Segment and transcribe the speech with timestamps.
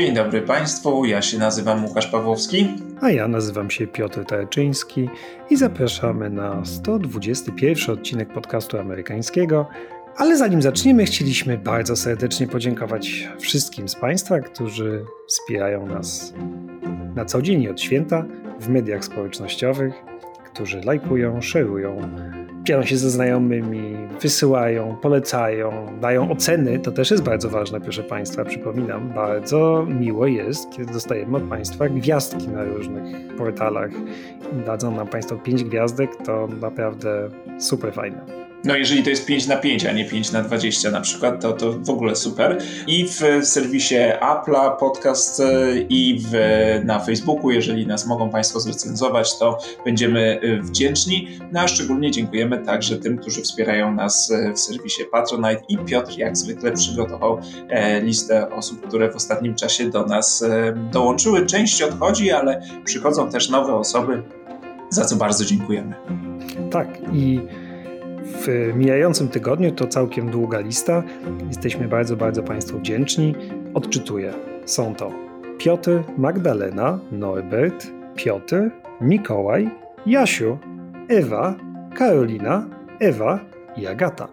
[0.00, 2.68] Dzień dobry Państwu, ja się nazywam Łukasz Pawłowski.
[3.00, 5.08] A ja nazywam się Piotr Tarczyński
[5.50, 9.68] i zapraszamy na 121 odcinek podcastu amerykańskiego.
[10.16, 16.34] Ale zanim zaczniemy, chcieliśmy bardzo serdecznie podziękować wszystkim z Państwa, którzy wspierają nas
[17.14, 18.24] na co dzień i od święta
[18.60, 19.94] w mediach społecznościowych,
[20.52, 22.00] którzy lajkują, szerują,
[22.64, 26.78] dzielą się ze znajomymi, wysyłają, polecają, dają oceny.
[26.78, 28.44] To też jest bardzo ważne, proszę Państwa.
[28.44, 33.90] Przypominam, bardzo miło jest, kiedy dostajemy od Państwa gwiazdki na różnych portalach.
[34.66, 37.28] Dadzą nam Państwo 5 gwiazdek, to naprawdę
[37.58, 38.39] super fajne.
[38.64, 41.52] No jeżeli to jest 5 na 5, a nie 5 na 20 na przykład, to,
[41.52, 42.58] to w ogóle super.
[42.86, 46.32] I w serwisie Apple'a podcast e, i w,
[46.84, 51.28] na Facebooku, jeżeli nas mogą Państwo zrecenzować, to będziemy e, wdzięczni.
[51.52, 56.18] No a szczególnie dziękujemy także tym, którzy wspierają nas e, w serwisie Patronite i Piotr
[56.18, 57.40] jak zwykle przygotował
[58.02, 60.44] listę osób, które w ostatnim czasie do nas
[60.92, 61.46] dołączyły.
[61.46, 64.22] Część odchodzi, ale przychodzą też nowe osoby,
[64.90, 65.94] za co bardzo dziękujemy.
[66.70, 67.40] Tak i
[68.24, 71.02] w mijającym tygodniu to całkiem długa lista.
[71.48, 73.34] Jesteśmy bardzo, bardzo Państwu wdzięczni.
[73.74, 74.32] Odczytuję.
[74.64, 75.12] Są to
[75.58, 79.70] Piotr, Magdalena, Norbert, Piotr, Mikołaj,
[80.06, 80.58] Jasiu,
[81.08, 81.54] Ewa,
[81.94, 82.66] Karolina,
[83.00, 83.40] Ewa
[83.76, 84.28] i Agata.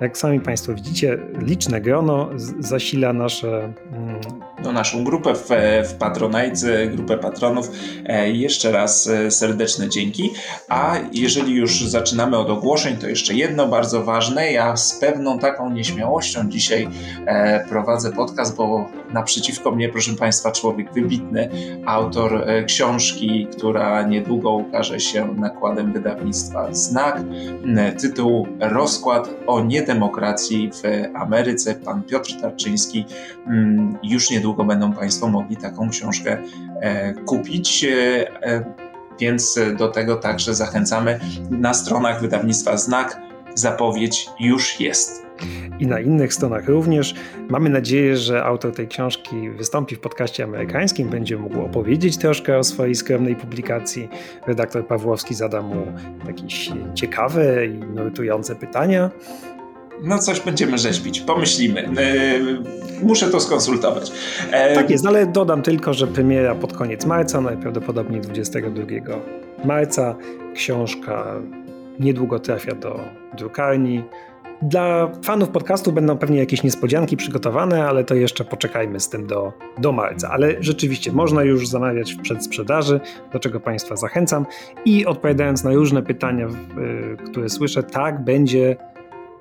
[0.00, 3.72] Jak sami Państwo widzicie, liczne grono zasila nasze.
[3.92, 4.20] Mm,
[4.62, 5.48] no, naszą grupę w,
[5.88, 7.70] w Patronite, grupę patronów.
[8.06, 10.30] E, jeszcze raz e, serdeczne dzięki.
[10.68, 14.52] A jeżeli już zaczynamy od ogłoszeń, to jeszcze jedno bardzo ważne.
[14.52, 16.88] Ja z pewną taką nieśmiałością dzisiaj
[17.26, 21.50] e, prowadzę podcast, bo naprzeciwko mnie, proszę Państwa, człowiek wybitny,
[21.86, 27.22] autor książki, która niedługo ukaże się nakładem wydawnictwa Znak.
[28.00, 30.82] Tytuł Rozkład o nie demokracji w
[31.16, 31.74] Ameryce.
[31.74, 33.04] Pan Piotr Tarczyński.
[33.46, 36.38] Mm, już niedługo będą Państwo mogli taką książkę
[36.80, 37.84] e, kupić.
[37.84, 38.64] E, e,
[39.20, 41.20] więc do tego także zachęcamy.
[41.50, 43.20] Na stronach wydawnictwa Znak
[43.54, 45.26] zapowiedź już jest.
[45.78, 47.14] I na innych stronach również.
[47.48, 52.64] Mamy nadzieję, że autor tej książki wystąpi w podcaście amerykańskim, będzie mógł opowiedzieć troszkę o
[52.64, 54.08] swojej skromnej publikacji.
[54.46, 55.86] Redaktor Pawłowski zada mu
[56.26, 59.10] jakieś ciekawe i nurtujące pytania
[60.02, 61.80] no coś będziemy rzeźbić, pomyślimy.
[61.82, 64.12] E, muszę to skonsultować.
[64.52, 68.84] E, tak jest, ale dodam tylko, że premiera pod koniec marca, najprawdopodobniej 22
[69.64, 70.16] marca.
[70.54, 71.24] Książka
[72.00, 73.00] niedługo trafia do
[73.38, 74.04] drukarni.
[74.62, 79.52] Dla fanów podcastu będą pewnie jakieś niespodzianki przygotowane, ale to jeszcze poczekajmy z tym do,
[79.78, 80.30] do marca.
[80.30, 83.00] Ale rzeczywiście można już zamawiać w przedsprzedaży,
[83.32, 84.46] do czego Państwa zachęcam.
[84.84, 86.48] I odpowiadając na różne pytania,
[87.30, 88.76] które słyszę, tak, będzie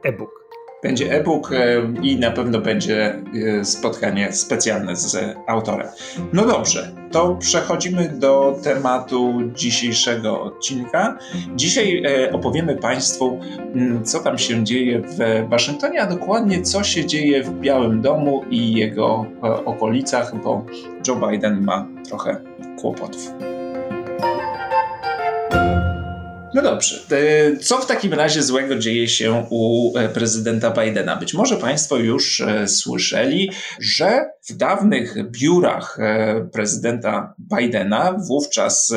[0.03, 0.46] e-book.
[0.83, 3.21] Będzie e-book e, i na pewno będzie
[3.59, 5.87] e, spotkanie specjalne z autorem.
[6.33, 11.17] No dobrze, to przechodzimy do tematu dzisiejszego odcinka.
[11.55, 13.39] Dzisiaj e, opowiemy Państwu,
[13.75, 18.43] mm, co tam się dzieje w Waszyngtonie, a dokładnie co się dzieje w Białym Domu
[18.49, 19.25] i jego
[19.65, 20.65] okolicach, bo
[21.07, 22.41] Joe Biden ma trochę
[22.81, 23.31] kłopotów.
[26.57, 26.99] No dobrze.
[27.11, 31.15] E, co w takim razie złego dzieje się u e, prezydenta Bidena?
[31.15, 35.97] Być może Państwo już e, słyszeli, że w dawnych biurach
[36.53, 38.93] prezydenta Bidena, wówczas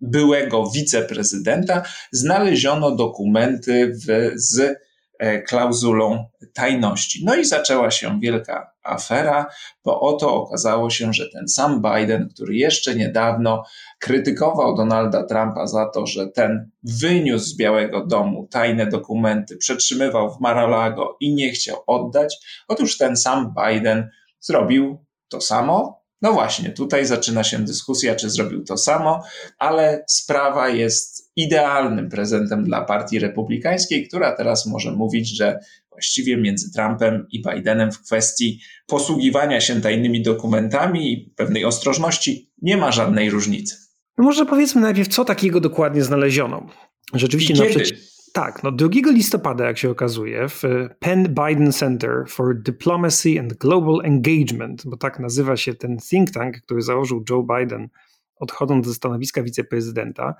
[0.00, 4.78] byłego wiceprezydenta, znaleziono dokumenty w, z
[5.46, 6.24] klauzulą
[6.54, 7.24] tajności.
[7.24, 9.46] No i zaczęła się wielka afera,
[9.84, 13.64] bo oto okazało się, że ten sam Biden, który jeszcze niedawno
[14.00, 20.40] krytykował Donalda Trumpa za to, że ten wyniósł z Białego Domu tajne dokumenty, przetrzymywał w
[20.40, 22.36] Mar-a-Lago i nie chciał oddać,
[22.68, 24.10] otóż ten sam Biden
[24.40, 26.00] zrobił to samo.
[26.22, 29.22] No właśnie, tutaj zaczyna się dyskusja, czy zrobił to samo,
[29.58, 35.58] ale sprawa jest idealnym prezentem dla Partii Republikańskiej, która teraz może mówić, że
[35.90, 42.76] właściwie między Trumpem i Bidenem w kwestii posługiwania się tajnymi dokumentami i pewnej ostrożności nie
[42.76, 43.89] ma żadnej różnicy.
[44.20, 46.66] No może powiedzmy najpierw, co takiego dokładnie znaleziono.
[47.14, 47.98] Rzeczywiście na przeciw...
[48.32, 50.62] Tak, no 2 listopada, jak się okazuje, w
[50.98, 56.56] Penn Biden Center for Diplomacy and Global Engagement, bo tak nazywa się ten think tank,
[56.60, 57.88] który założył Joe Biden,
[58.36, 60.34] odchodząc ze stanowiska wiceprezydenta,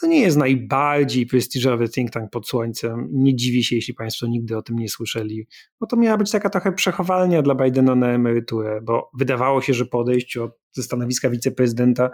[0.00, 3.08] to nie jest najbardziej prestiżowy think tank pod słońcem.
[3.12, 5.46] Nie dziwię się, jeśli Państwo nigdy o tym nie słyszeli,
[5.80, 9.86] bo to miała być taka trochę przechowalnia dla Bidena na emeryturę, bo wydawało się, że
[9.86, 12.10] po odejściu od, ze stanowiska wiceprezydenta,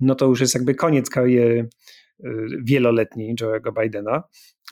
[0.00, 1.68] no to już jest jakby koniec kariery
[2.24, 2.28] y,
[2.62, 4.22] wieloletniej Joe'ego Bidena.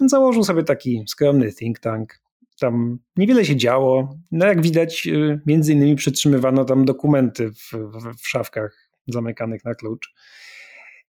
[0.01, 2.21] Założył sobie taki skromny think tank,
[2.61, 4.17] tam niewiele się działo.
[4.31, 9.75] No jak widać, y, między innymi przytrzymywano tam dokumenty w, w, w szafkach zamykanych na
[9.75, 10.15] klucz.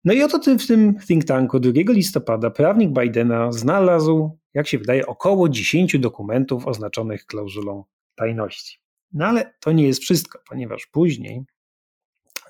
[0.05, 5.07] No i oto w tym think tanku 2 listopada prawnik Bidena znalazł, jak się wydaje,
[5.07, 8.79] około 10 dokumentów oznaczonych klauzulą tajności.
[9.13, 11.45] No ale to nie jest wszystko, ponieważ później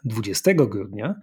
[0.04, 1.14] 20 grudnia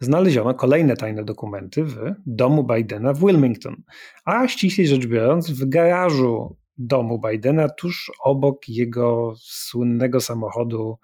[0.00, 1.96] znaleziono kolejne tajne dokumenty w
[2.26, 3.82] domu Bidena w Wilmington,
[4.24, 10.98] a ściślej rzecz biorąc w garażu domu Bidena, tuż obok jego słynnego samochodu.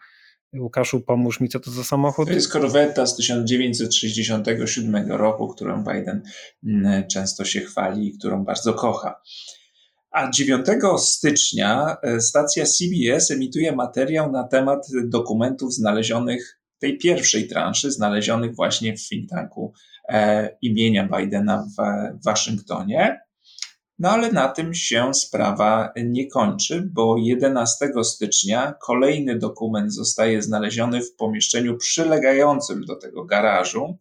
[0.58, 2.28] Łukaszu, pomóż mi, co to za samochód?
[2.28, 6.22] To jest korweta z 1967 roku, którą Biden
[6.64, 9.20] mm, często się chwali i którą bardzo kocha.
[10.10, 10.66] A 9
[10.98, 18.96] stycznia e, stacja CBS emituje materiał na temat dokumentów znalezionych tej pierwszej transzy znalezionych właśnie
[18.96, 19.72] w think tanku
[20.08, 21.82] e, imienia Bidena w,
[22.20, 23.20] w Waszyngtonie.
[23.98, 31.02] No ale na tym się sprawa nie kończy, bo 11 stycznia kolejny dokument zostaje znaleziony
[31.02, 33.98] w pomieszczeniu przylegającym do tego garażu,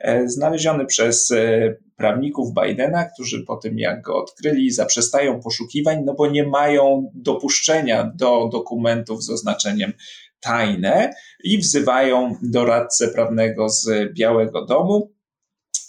[0.00, 6.14] e, znaleziony przez e, prawników Bidena, którzy po tym jak go odkryli zaprzestają poszukiwań, no
[6.14, 9.92] bo nie mają dopuszczenia do dokumentów z oznaczeniem
[10.40, 11.14] tajne
[11.44, 15.12] i wzywają doradcę prawnego z Białego Domu,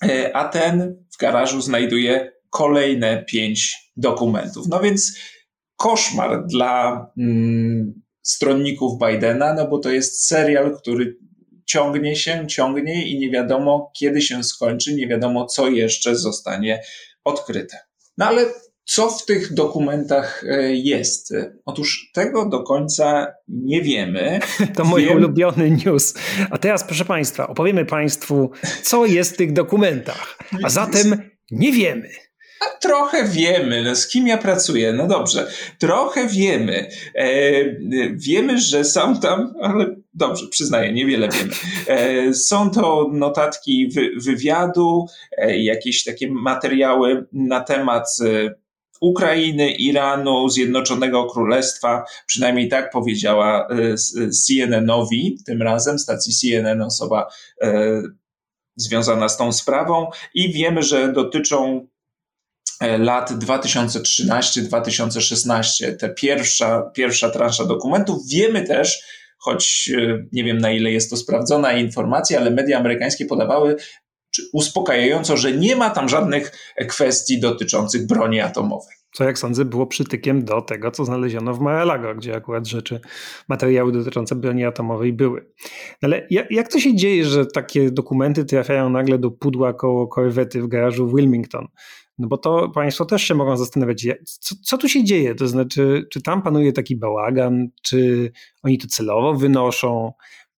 [0.03, 4.68] e, a ten w garażu znajduje kolejne pięć dokumentów.
[4.68, 5.18] No więc
[5.75, 11.18] koszmar dla mm, stronników Bidena, no bo to jest serial, który
[11.65, 16.83] ciągnie się, ciągnie i nie wiadomo kiedy się skończy, nie wiadomo co jeszcze zostanie
[17.24, 17.77] odkryte.
[18.18, 18.45] No ale
[18.85, 21.33] co w tych dokumentach e, jest?
[21.65, 24.39] Otóż tego do końca nie wiemy.
[24.75, 25.17] To mój Wiem...
[25.17, 26.13] ulubiony news.
[26.49, 28.51] A teraz, proszę Państwa, opowiemy Państwu,
[28.83, 30.37] co jest w tych dokumentach.
[30.63, 32.09] A zatem nie wiemy.
[32.61, 34.93] A trochę wiemy, no z kim ja pracuję.
[34.93, 35.47] No dobrze,
[35.79, 36.89] trochę wiemy.
[37.15, 37.29] E,
[38.13, 41.51] wiemy, że są tam, ale dobrze, przyznaję, niewiele wiemy.
[41.87, 45.05] E, są to notatki wy, wywiadu,
[45.37, 48.60] e, jakieś takie materiały na temat e,
[49.01, 53.95] Ukrainy, Iranu, Zjednoczonego Królestwa, przynajmniej tak powiedziała e,
[54.30, 57.27] CNN-owi, tym razem stacji CNN osoba
[57.62, 58.01] e,
[58.75, 61.88] związana z tą sprawą i wiemy, że dotyczą
[62.81, 68.27] e, lat 2013-2016, te pierwsza, pierwsza transza dokumentów.
[68.27, 69.03] Wiemy też,
[69.38, 69.92] choć
[70.31, 73.75] nie wiem na ile jest to sprawdzona informacja, ale media amerykańskie podawały,
[74.53, 76.51] uspokajająco, że nie ma tam żadnych
[76.89, 78.95] kwestii dotyczących broni atomowej.
[79.13, 82.99] Co, jak sądzę, było przytykiem do tego, co znaleziono w Mar-a-Lago, gdzie akurat rzeczy,
[83.47, 85.45] materiały dotyczące broni atomowej były.
[86.01, 90.07] No ale jak, jak to się dzieje, że takie dokumenty trafiają nagle do pudła koło
[90.07, 91.67] korwety w garażu w Wilmington?
[92.17, 95.35] No bo to Państwo też się mogą zastanawiać, co, co tu się dzieje?
[95.35, 98.31] To znaczy, czy tam panuje taki bałagan, czy
[98.63, 100.11] oni to celowo wynoszą?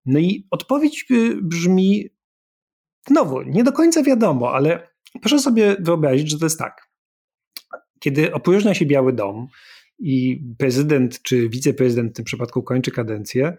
[0.05, 1.05] No i odpowiedź
[1.41, 2.09] brzmi
[3.07, 4.87] Znowu, nie do końca wiadomo, ale
[5.21, 6.89] proszę sobie wyobrazić, że to jest tak.
[7.99, 9.47] Kiedy opróżnia się Biały Dom
[9.99, 13.57] i prezydent czy wiceprezydent w tym przypadku kończy kadencję,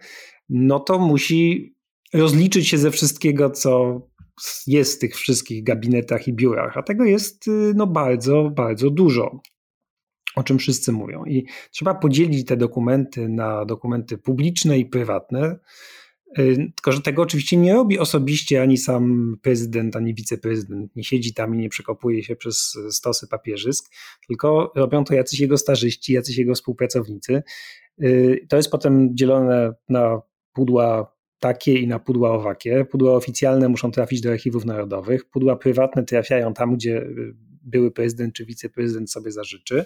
[0.49, 1.73] no to musi
[2.13, 4.01] rozliczyć się ze wszystkiego, co
[4.67, 7.45] jest w tych wszystkich gabinetach i biurach, a tego jest
[7.75, 9.41] no, bardzo, bardzo dużo
[10.35, 11.25] o czym wszyscy mówią.
[11.25, 15.59] I trzeba podzielić te dokumenty na dokumenty publiczne i prywatne.
[16.39, 20.95] Y, tylko, że tego oczywiście nie robi osobiście ani sam prezydent, ani wiceprezydent.
[20.95, 23.91] Nie siedzi tam i nie przekopuje się przez stosy papierzysk,
[24.27, 27.43] tylko robią to jacyś jego starzyści, jacyś jego współpracownicy.
[28.03, 30.21] Y, to jest potem dzielone na
[30.53, 32.85] pudła takie i na pudła owakie.
[32.85, 38.35] Pudła oficjalne muszą trafić do archiwów narodowych, pudła prywatne trafiają tam, gdzie y, były prezydent
[38.35, 39.85] czy wiceprezydent sobie zażyczy.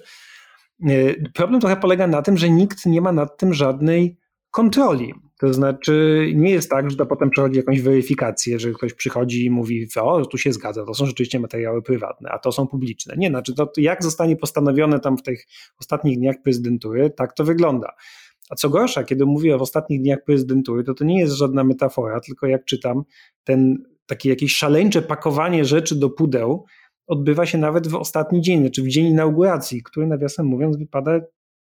[1.33, 4.17] Problem trochę polega na tym, że nikt nie ma nad tym żadnej
[4.51, 5.13] kontroli.
[5.39, 9.49] To znaczy, nie jest tak, że to potem przechodzi jakąś weryfikację, że ktoś przychodzi i
[9.49, 13.15] mówi, o, tu się zgadza, to są rzeczywiście materiały prywatne, a to są publiczne.
[13.17, 15.45] Nie, znaczy, to jak zostanie postanowione tam w tych
[15.79, 17.93] ostatnich dniach prezydentury, tak to wygląda.
[18.49, 22.19] A co gorsza, kiedy mówię o ostatnich dniach prezydentury, to to nie jest żadna metafora,
[22.19, 23.03] tylko jak czytam,
[23.43, 26.65] ten takie jakieś szaleńcze pakowanie rzeczy do pudeł
[27.07, 31.19] odbywa się nawet w ostatni dzień, znaczy w dzień inauguracji, który nawiasem mówiąc wypada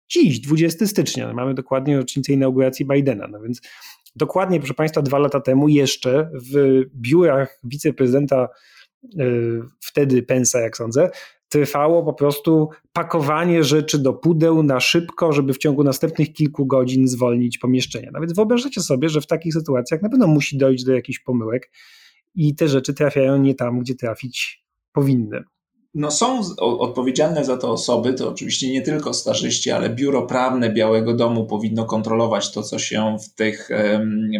[0.09, 3.61] dziś, 20 stycznia, mamy dokładnie rocznicę inauguracji Bidena, no więc
[4.15, 8.47] dokładnie, proszę Państwa, dwa lata temu jeszcze w biurach wiceprezydenta
[9.13, 11.09] yy, wtedy Pensa, jak sądzę,
[11.49, 17.07] trwało po prostu pakowanie rzeczy do pudeł na szybko, żeby w ciągu następnych kilku godzin
[17.07, 18.09] zwolnić pomieszczenia.
[18.13, 21.71] No więc wyobrażacie sobie, że w takich sytuacjach na pewno musi dojść do jakichś pomyłek
[22.35, 25.43] i te rzeczy trafiają nie tam, gdzie trafić powinny.
[25.93, 31.13] No są odpowiedzialne za to osoby, to oczywiście nie tylko starzyści, ale biuro prawne Białego
[31.13, 33.69] Domu powinno kontrolować to, co się w tych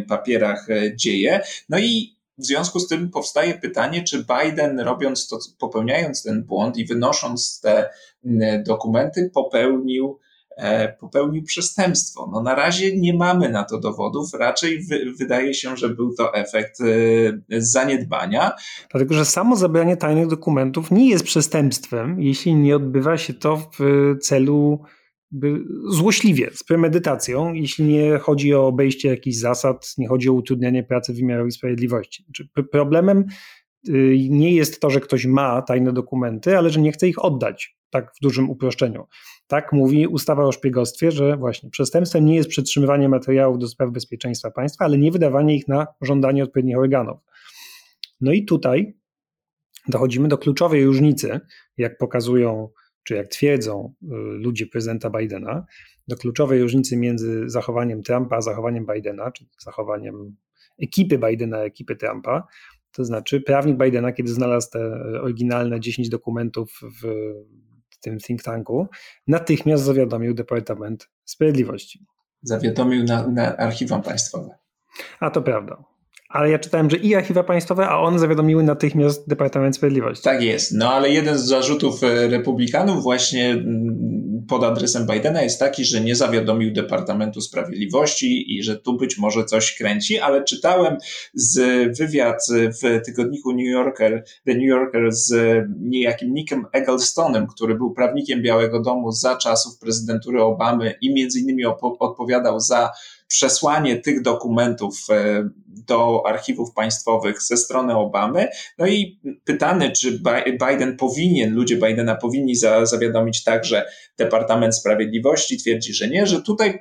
[0.08, 1.42] papierach e, dzieje.
[1.70, 6.78] No i w związku z tym powstaje pytanie, czy Biden, robiąc to, popełniając ten błąd
[6.78, 7.90] i wynosząc te
[8.66, 10.20] dokumenty, popełnił
[11.00, 12.30] popełnił przestępstwo.
[12.34, 16.34] No na razie nie mamy na to dowodów, raczej wy, wydaje się, że był to
[16.34, 16.86] efekt e,
[17.62, 18.52] zaniedbania.
[18.92, 24.16] Dlatego, że samo zabranie tajnych dokumentów nie jest przestępstwem, jeśli nie odbywa się to w
[24.22, 24.80] celu
[25.90, 31.14] złośliwie, z premedytacją, jeśli nie chodzi o obejście jakichś zasad, nie chodzi o utrudnianie pracy
[31.14, 32.24] wymiarowej sprawiedliwości.
[32.24, 33.26] Znaczy, problemem
[33.90, 37.78] y, nie jest to, że ktoś ma tajne dokumenty, ale że nie chce ich oddać,
[37.90, 39.08] tak w dużym uproszczeniu.
[39.50, 44.52] Tak mówi ustawa o szpiegostwie, że właśnie przestępstwem nie jest przetrzymywanie materiałów do spraw bezpieczeństwa
[44.52, 47.20] państwa, ale nie wydawanie ich na żądanie odpowiednich organów.
[48.22, 48.94] No i tutaj
[49.88, 51.40] dochodzimy do kluczowej różnicy,
[51.78, 52.70] jak pokazują,
[53.04, 55.66] czy jak twierdzą y, ludzie prezydenta Bidena,
[56.08, 60.36] do kluczowej różnicy między zachowaniem Trumpa a zachowaniem Bidena, czy zachowaniem
[60.82, 62.48] ekipy Bidena ekipy Trumpa.
[62.92, 64.80] To znaczy, prawnik Bidena, kiedy znalazł te
[65.22, 67.34] oryginalne 10 dokumentów w
[68.00, 68.88] w tym think tanku,
[69.28, 72.06] natychmiast zawiadomił Departament Sprawiedliwości.
[72.42, 74.58] Zawiadomił na, na archiwa państwowe.
[75.20, 75.84] A to prawda.
[76.30, 80.24] Ale ja czytałem, że i archiwa państwowe, a one zawiadomiły natychmiast Departament Sprawiedliwości.
[80.24, 80.72] Tak jest.
[80.72, 83.64] No ale jeden z zarzutów e, republikanów właśnie
[84.48, 89.46] pod adresem Bidena jest taki, że nie zawiadomił Departamentu Sprawiedliwości i że tu być może
[89.46, 90.98] coś kręci, ale czytałem
[91.34, 91.58] z
[91.98, 92.46] wywiad
[92.84, 95.34] w tygodniku New Yorker, The New Yorker z
[95.80, 101.66] niejakim Nickiem Egglestonem, który był prawnikiem Białego Domu za czasów prezydentury Obamy i między innymi
[102.00, 102.92] odpowiadał za
[103.30, 108.48] przesłanie tych dokumentów e, do archiwów państwowych ze strony Obamy.
[108.78, 110.22] No i pytany, czy
[110.70, 113.86] Biden powinien, ludzie Bidena powinni za, zawiadomić także
[114.18, 116.80] Departament Sprawiedliwości, twierdzi, że nie, że tutaj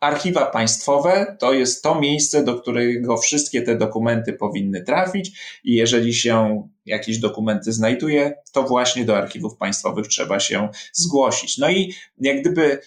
[0.00, 5.30] archiwa państwowe to jest to miejsce, do którego wszystkie te dokumenty powinny trafić
[5.64, 11.58] i jeżeli się jakieś dokumenty znajduje, to właśnie do archiwów państwowych trzeba się zgłosić.
[11.58, 12.78] No i jak gdyby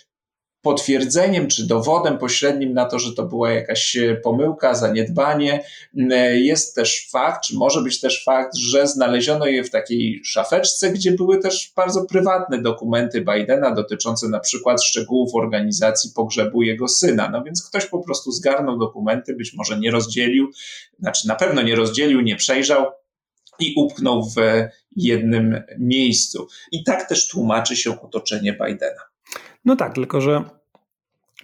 [0.67, 5.63] potwierdzeniem czy dowodem pośrednim na to, że to była jakaś e, pomyłka, zaniedbanie,
[6.11, 10.91] e, jest też fakt, czy może być też fakt, że znaleziono je w takiej szafeczce,
[10.91, 17.29] gdzie były też bardzo prywatne dokumenty Bidena dotyczące na przykład szczegółów organizacji pogrzebu jego syna.
[17.29, 20.51] No więc ktoś po prostu zgarnął dokumenty, być może nie rozdzielił,
[20.99, 22.85] znaczy na pewno nie rozdzielił, nie przejrzał,
[23.59, 24.35] i upchnął w
[24.95, 26.47] jednym miejscu.
[26.71, 29.01] I tak też tłumaczy się otoczenie Bidena.
[29.65, 30.56] No tak, tylko że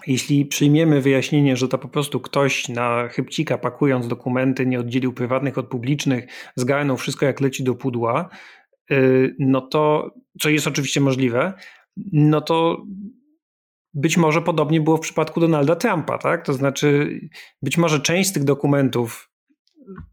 [0.07, 5.57] jeśli przyjmiemy wyjaśnienie, że to po prostu ktoś na chybcika pakując dokumenty nie oddzielił prywatnych
[5.57, 8.29] od publicznych, zgarnął wszystko jak leci do pudła,
[8.91, 11.53] y, no to, co jest oczywiście możliwe,
[12.11, 12.85] no to
[13.93, 16.45] być może podobnie było w przypadku Donalda Trumpa, tak?
[16.45, 17.19] To znaczy,
[17.61, 19.29] być może część z tych dokumentów,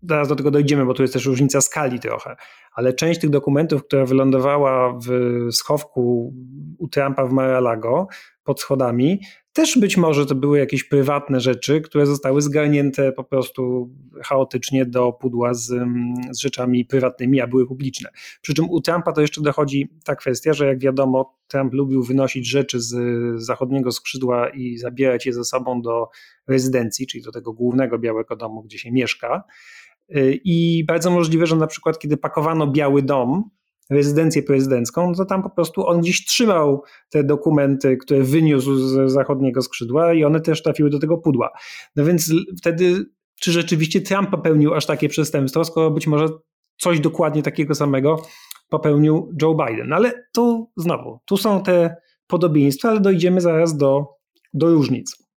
[0.02, 2.36] zaraz do tego dojdziemy, bo tu jest też różnica skali trochę,
[2.72, 5.08] ale część tych dokumentów, która wylądowała w
[5.52, 6.34] schowku
[6.78, 8.06] u Trumpa w Mar-a-Lago
[8.44, 9.20] pod schodami,
[9.52, 13.90] też być może to były jakieś prywatne rzeczy, które zostały zgarnięte po prostu
[14.24, 15.66] chaotycznie do pudła z,
[16.30, 18.10] z rzeczami prywatnymi, a były publiczne.
[18.42, 22.48] Przy czym u Trumpa to jeszcze dochodzi ta kwestia, że jak wiadomo, Trump lubił wynosić
[22.48, 22.94] rzeczy z
[23.42, 26.08] zachodniego skrzydła i zabierać je ze sobą do
[26.48, 29.44] rezydencji, czyli do tego głównego Białego Domu, gdzie się mieszka.
[30.44, 33.50] I bardzo możliwe, że na przykład, kiedy pakowano Biały Dom,
[33.90, 39.12] rezydencję prezydencką, no to tam po prostu on gdzieś trzymał te dokumenty, które wyniósł z
[39.12, 41.50] zachodniego skrzydła i one też trafiły do tego pudła.
[41.96, 43.04] No więc wtedy,
[43.40, 46.28] czy rzeczywiście Trump popełnił aż takie przestępstwo, skoro być może
[46.78, 48.22] coś dokładnie takiego samego
[48.68, 49.88] popełnił Joe Biden.
[49.88, 54.06] No ale tu znowu, tu są te podobieństwa, ale dojdziemy zaraz do,
[54.54, 55.30] do różnic.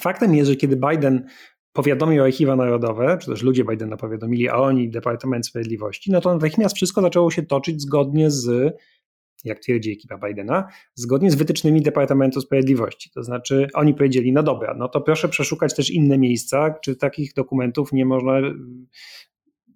[0.00, 1.26] Faktem jest, że kiedy Biden
[1.72, 6.76] powiadomił archiwa narodowe, czy też ludzie Bidena powiadomili, a oni Departament Sprawiedliwości, no to natychmiast
[6.76, 8.74] wszystko zaczęło się toczyć zgodnie z,
[9.44, 13.10] jak twierdzi ekipa Bidena, zgodnie z wytycznymi Departamentu Sprawiedliwości.
[13.14, 17.34] To znaczy oni powiedzieli, no dobra, no to proszę przeszukać też inne miejsca, czy takich
[17.34, 18.40] dokumentów nie można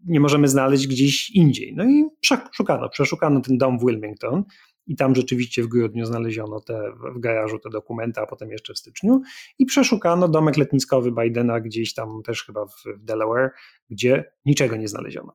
[0.06, 1.74] nie możemy znaleźć gdzieś indziej.
[1.76, 4.44] No i przeszukano, przeszukano ten dom w Wilmington,
[4.86, 8.78] i tam rzeczywiście w grudniu znaleziono te, w garażu te dokumenty, a potem jeszcze w
[8.78, 9.20] styczniu
[9.58, 13.50] i przeszukano domek letniskowy Bidena gdzieś tam też chyba w, w Delaware,
[13.90, 15.32] gdzie niczego nie znaleziono.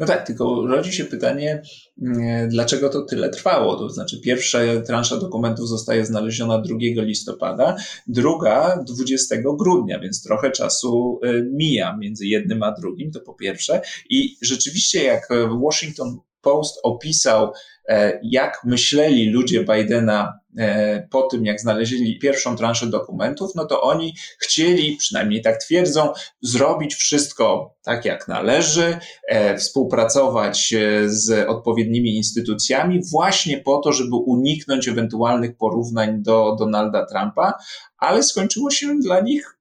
[0.00, 1.62] No tak, tylko rodzi się pytanie,
[2.02, 3.76] mm, dlaczego to tyle trwało?
[3.76, 11.20] To znaczy, pierwsza transza dokumentów zostaje znaleziona 2 listopada, druga 20 grudnia, więc trochę czasu
[11.24, 13.80] y, mija między jednym a drugim, to po pierwsze.
[14.10, 15.28] I rzeczywiście, jak
[15.64, 17.52] Washington Post opisał,
[17.88, 23.82] e, jak myśleli ludzie Bidena e, po tym, jak znaleźli pierwszą transzę dokumentów, no to
[23.82, 28.98] oni chcieli, przynajmniej tak twierdzą, zrobić wszystko tak, jak należy,
[29.28, 30.74] e, współpracować
[31.06, 37.52] z odpowiednimi instytucjami, właśnie po to, żeby uniknąć ewentualnych porównań do Donalda Trumpa,
[37.98, 39.55] ale skończyło się dla nich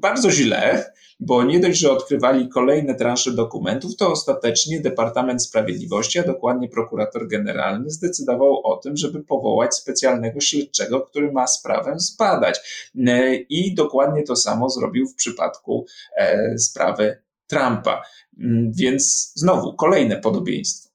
[0.00, 0.84] bardzo źle
[1.20, 7.28] bo nie dość, że odkrywali kolejne transze dokumentów, to ostatecznie Departament Sprawiedliwości, a dokładnie prokurator
[7.28, 12.90] generalny, zdecydował o tym, żeby powołać specjalnego śledczego, który ma sprawę zbadać.
[13.06, 15.86] E, I dokładnie to samo zrobił w przypadku
[16.16, 18.02] e, sprawy Trumpa.
[18.38, 20.88] Mm, więc znowu kolejne podobieństwo.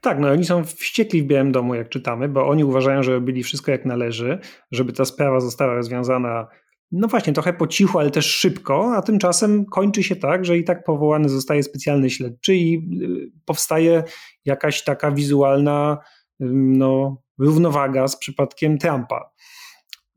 [0.00, 3.42] Tak, no oni są wściekli w Białym Domu, jak czytamy, bo oni uważają, że robili
[3.42, 4.38] wszystko jak należy,
[4.70, 6.46] żeby ta sprawa została rozwiązana
[6.92, 10.64] no właśnie, trochę po cichu, ale też szybko, a tymczasem kończy się tak, że i
[10.64, 14.04] tak powołany zostaje specjalny śledczy i y, powstaje
[14.44, 15.98] jakaś taka wizualna
[16.40, 19.30] no, równowaga z przypadkiem Trumpa.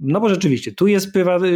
[0.04, 1.08] No bo rzeczywiście, tu jest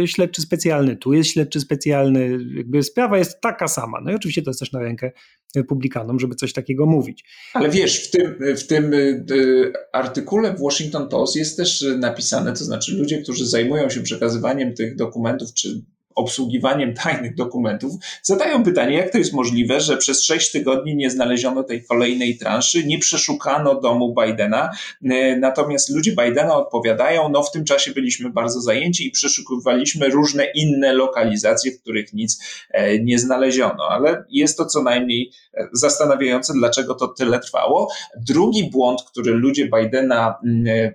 [0.06, 4.00] śledczy specjalny, tu jest śledczy specjalny, jakby sprawa jest taka sama.
[4.00, 5.12] No i oczywiście to jest też na rękę
[5.56, 7.24] republikanom, żeby coś takiego mówić.
[7.54, 12.64] Ale wiesz, w tym, w tym y, artykule w Washington Post jest też napisane, to
[12.64, 15.82] znaczy ludzie, którzy zajmują się przekazywaniem tych dokumentów, czy
[16.18, 21.62] obsługiwaniem tajnych dokumentów, zadają pytanie, jak to jest możliwe, że przez sześć tygodni nie znaleziono
[21.62, 24.70] tej kolejnej transzy, nie przeszukano domu Bidena,
[25.04, 30.46] e, natomiast ludzie Bidena odpowiadają, no w tym czasie byliśmy bardzo zajęci i przeszukiwaliśmy różne
[30.54, 36.52] inne lokalizacje, w których nic e, nie znaleziono, ale jest to co najmniej e, zastanawiające,
[36.52, 37.88] dlaczego to tyle trwało.
[38.16, 40.34] Drugi błąd, który ludzie Bidena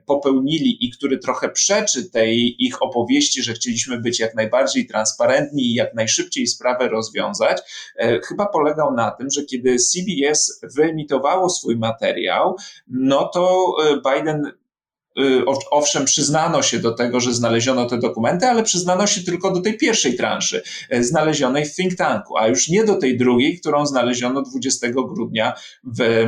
[0.05, 5.63] popełnili i który trochę przeczy tej ich opowieści, że chcieliśmy być jak najbardziej transparentni, transparentni
[5.63, 7.61] i jak najszybciej sprawę rozwiązać,
[7.97, 12.55] e, chyba polegał na tym, że kiedy CBS wyemitowało swój materiał,
[12.87, 18.63] no to e, Biden e, Owszem, przyznano się do tego, że znaleziono te dokumenty, ale
[18.63, 20.61] przyznano się tylko do tej pierwszej transzy,
[20.99, 26.27] znalezionej w think tanku, a już nie do tej drugiej, którą znaleziono 20 grudnia w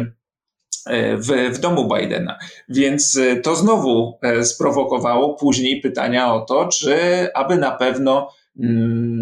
[1.17, 2.37] w, w domu Bidena.
[2.69, 6.97] Więc to znowu sprowokowało później pytania o to, czy
[7.33, 8.31] aby na pewno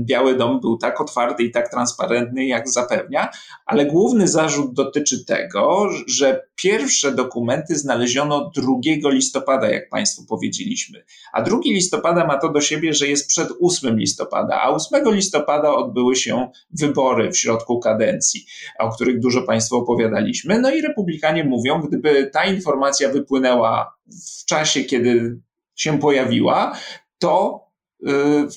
[0.01, 3.29] Biały Dom był tak otwarty i tak transparentny, jak zapewnia,
[3.65, 11.03] ale główny zarzut dotyczy tego, że pierwsze dokumenty znaleziono 2 listopada, jak Państwu powiedzieliśmy.
[11.33, 15.73] A 2 listopada ma to do siebie, że jest przed 8 listopada, a 8 listopada
[15.73, 16.47] odbyły się
[16.79, 18.45] wybory w środku kadencji,
[18.79, 20.59] o których dużo Państwu opowiadaliśmy.
[20.59, 23.95] No i republikanie mówią, gdyby ta informacja wypłynęła
[24.41, 25.39] w czasie, kiedy
[25.75, 26.77] się pojawiła,
[27.19, 27.63] to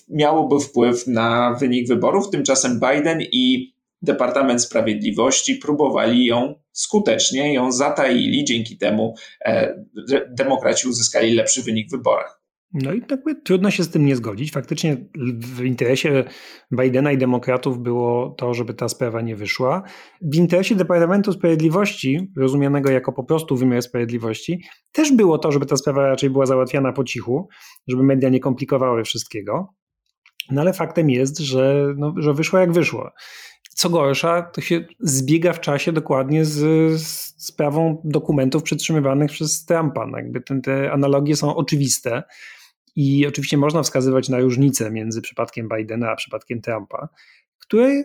[0.08, 2.30] miałoby wpływ na wynik wyborów.
[2.30, 8.44] Tymczasem Biden i Departament Sprawiedliwości próbowali ją skutecznie, ją zataili.
[8.44, 9.84] Dzięki temu e,
[10.30, 12.45] demokraci uzyskali lepszy wynik w wyborach.
[12.72, 14.52] No i jakby trudno się z tym nie zgodzić.
[14.52, 14.96] Faktycznie
[15.38, 16.24] w interesie
[16.72, 19.82] Bidena i demokratów było to, żeby ta sprawa nie wyszła.
[20.22, 25.76] W interesie Departamentu Sprawiedliwości, rozumianego jako po prostu wymiar sprawiedliwości, też było to, żeby ta
[25.76, 27.48] sprawa raczej była załatwiana po cichu,
[27.88, 29.74] żeby media nie komplikowały wszystkiego.
[30.50, 33.10] No ale faktem jest, że, no, że wyszło jak wyszło.
[33.70, 36.58] Co gorsza, to się zbiega w czasie dokładnie z,
[37.00, 40.06] z sprawą dokumentów przetrzymywanych przez Trumpa.
[40.06, 42.22] No jakby te analogie są oczywiste.
[42.96, 47.08] I oczywiście można wskazywać na różnice między przypadkiem Bidena a przypadkiem Trumpa,
[47.58, 48.02] które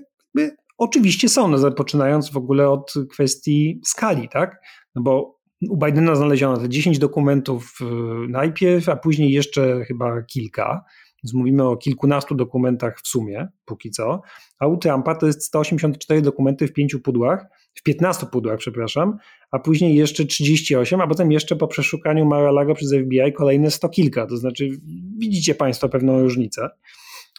[0.78, 4.62] oczywiście są, no, zaczynając w ogóle od kwestii skali, tak?
[4.96, 7.86] No bo u Bidena znaleziono te 10 dokumentów y,
[8.30, 10.84] najpierw, a później jeszcze chyba kilka.
[11.24, 14.22] Więc mówimy o kilkunastu dokumentach w sumie, póki co.
[14.60, 19.18] A u Trumpa to jest 184 dokumenty w pięciu pudłach, w 15 pudłach, przepraszam,
[19.52, 24.28] a później jeszcze 38, a potem jeszcze po przeszukaniu Mar-a-Lago przez FBI kolejne 100 kilka.
[24.28, 24.70] To znaczy,
[25.18, 26.70] widzicie Państwo pewną różnicę.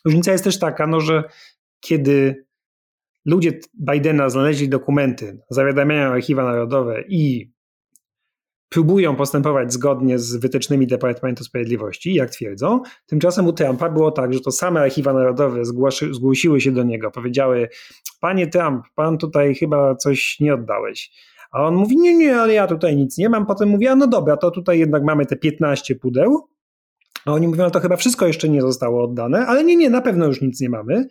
[0.05, 1.25] Różnica jest też taka, no, że
[1.81, 2.45] kiedy
[3.25, 7.53] ludzie Bidena znaleźli dokumenty, zawiadamiają archiwa narodowe i
[8.73, 12.81] próbują postępować zgodnie z wytycznymi Departamentu Sprawiedliwości, jak twierdzą.
[13.07, 17.11] Tymczasem u Trumpa było tak, że to same archiwa narodowe zgłoszy, zgłosiły się do niego,
[17.11, 17.69] powiedziały:
[18.21, 21.11] Panie Trump, pan tutaj chyba coś nie oddałeś.
[21.53, 23.47] A on mówi: Nie, nie, ale ja tutaj nic nie mam.
[23.47, 26.49] Potem mówi: A no dobra, to tutaj jednak mamy te 15 pudeł.
[27.27, 30.01] A oni mówią: No to chyba wszystko jeszcze nie zostało oddane, ale nie, nie, na
[30.01, 31.07] pewno już nic nie mamy.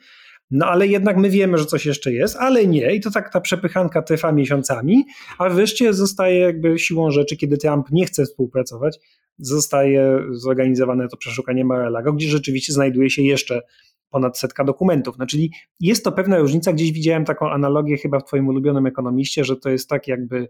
[0.51, 2.95] No ale jednak my wiemy, że coś jeszcze jest, ale nie.
[2.95, 5.05] I to tak ta przepychanka trwa miesiącami,
[5.37, 8.99] a wreszcie zostaje jakby siłą rzeczy, kiedy Trump nie chce współpracować,
[9.37, 13.61] zostaje zorganizowane to przeszukanie Mar-a-Lago, gdzie rzeczywiście znajduje się jeszcze
[14.09, 15.17] ponad setka dokumentów.
[15.17, 16.73] No, czyli jest to pewna różnica.
[16.73, 20.49] Gdzieś widziałem taką analogię chyba w Twoim ulubionym ekonomiście, że to jest tak, jakby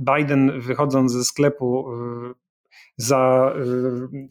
[0.00, 1.86] Biden wychodząc ze sklepu
[2.96, 3.52] za,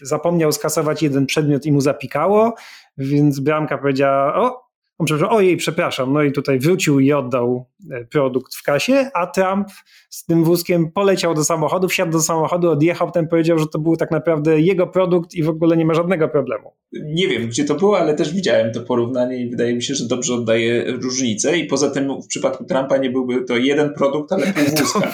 [0.02, 2.56] zapomniał skasować jeden przedmiot i mu zapikało,
[2.98, 4.71] więc bramka powiedziała: O,
[5.02, 9.28] on przepraszam, ojej, przepraszam, no i tutaj wrócił i oddał e, produkt w kasie, a
[9.28, 9.68] Trump
[10.10, 13.96] z tym wózkiem poleciał do samochodu, wsiadł do samochodu, odjechał, potem powiedział, że to był
[13.96, 16.74] tak naprawdę jego produkt i w ogóle nie ma żadnego problemu.
[16.94, 20.08] Nie wiem, gdzie to było, ale też widziałem to porównanie i wydaje mi się, że
[20.08, 21.58] dobrze oddaje różnicę.
[21.58, 25.14] I poza tym w przypadku Trumpa nie byłby to jeden produkt, ale pół wózka,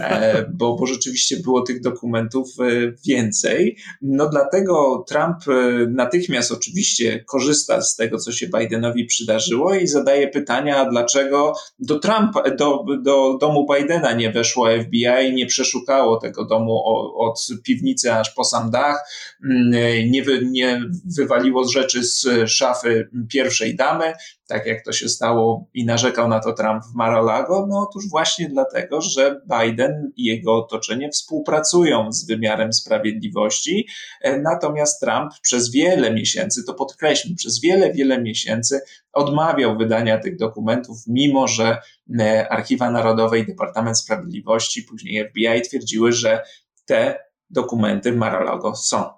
[0.00, 3.76] e, bo, bo rzeczywiście było tych dokumentów e, więcej.
[4.02, 5.36] No dlatego Trump
[5.90, 11.98] natychmiast oczywiście korzysta z tego, co się Bidenowi przyda wydarzyło i zadaje pytania, dlaczego do
[11.98, 16.82] Trumpa, do, do domu Bidena nie weszło FBI, nie przeszukało tego domu
[17.16, 19.10] od piwnicy aż po sam dach,
[19.44, 19.70] mm,
[20.10, 20.82] nie, wy, nie
[21.16, 24.12] wywaliło rzeczy z szafy pierwszej damy,
[24.48, 28.48] tak jak to się stało i narzekał na to Trump w Mar-a-Lago, no otóż właśnie
[28.48, 33.88] dlatego, że Biden i jego otoczenie współpracują z wymiarem sprawiedliwości,
[34.20, 38.80] e, natomiast Trump przez wiele miesięcy, to podkreślmy, przez wiele, wiele miesięcy
[39.12, 41.78] odmawiał wydania tych dokumentów, mimo że
[42.20, 46.42] e, Archiwa Narodowe i Departament Sprawiedliwości, później FBI twierdziły, że
[46.86, 47.18] te
[47.50, 49.17] dokumenty Mar-a-Lago są.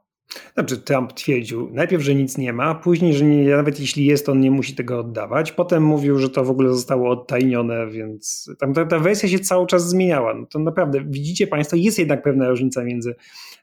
[0.54, 4.40] Znaczy, Trump twierdził najpierw, że nic nie ma, później, że nie, nawet jeśli jest, on
[4.40, 5.52] nie musi tego oddawać.
[5.52, 9.66] Potem mówił, że to w ogóle zostało odtajnione, więc tam ta, ta wersja się cały
[9.66, 10.34] czas zmieniała.
[10.34, 13.14] No to naprawdę, widzicie Państwo, jest jednak pewna różnica między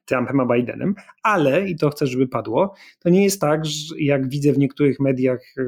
[0.07, 4.29] Trumpem a Bidenem, ale, i to chcę, żeby padło, to nie jest tak, że jak
[4.29, 5.63] widzę w niektórych mediach y,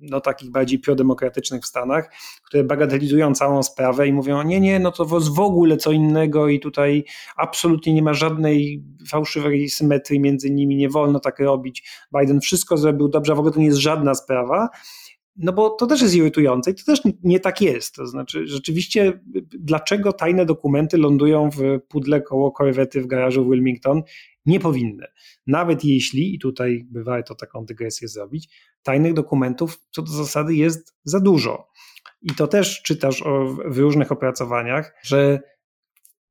[0.00, 2.10] no, takich bardziej prodemokratycznych w Stanach,
[2.44, 6.60] które bagatelizują całą sprawę i mówią, nie, nie, no to w ogóle co innego i
[6.60, 7.04] tutaj
[7.36, 11.88] absolutnie nie ma żadnej fałszywej symetrii między nimi, nie wolno tak robić.
[12.18, 14.68] Biden wszystko zrobił dobrze, a w ogóle to nie jest żadna sprawa.
[15.36, 17.94] No bo to też jest irytujące i to też nie tak jest.
[17.94, 19.20] To znaczy, rzeczywiście,
[19.58, 24.02] dlaczego tajne dokumenty lądują w pudle koło korwety w garażu w Wilmington?
[24.46, 25.06] Nie powinny.
[25.46, 28.48] Nawet jeśli, i tutaj by warto taką dygresję zrobić,
[28.82, 31.68] tajnych dokumentów co do zasady jest za dużo.
[32.22, 35.40] I to też czytasz o, w różnych opracowaniach, że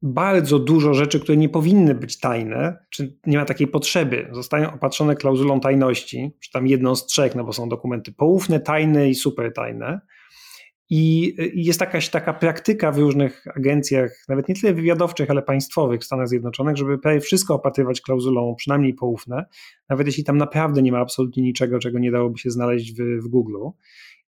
[0.01, 5.15] bardzo dużo rzeczy, które nie powinny być tajne, czy nie ma takiej potrzeby, zostają opatrzone
[5.15, 9.53] klauzulą tajności, czy tam jedną z trzech, no bo są dokumenty poufne, tajne i super
[9.53, 10.01] tajne.
[10.91, 16.03] I jest jakaś taka praktyka w różnych agencjach, nawet nie tyle wywiadowczych, ale państwowych w
[16.03, 19.45] Stanach Zjednoczonych, żeby prawie wszystko opatrywać klauzulą przynajmniej poufne,
[19.89, 23.27] nawet jeśli tam naprawdę nie ma absolutnie niczego, czego nie dałoby się znaleźć w, w
[23.27, 23.57] Google.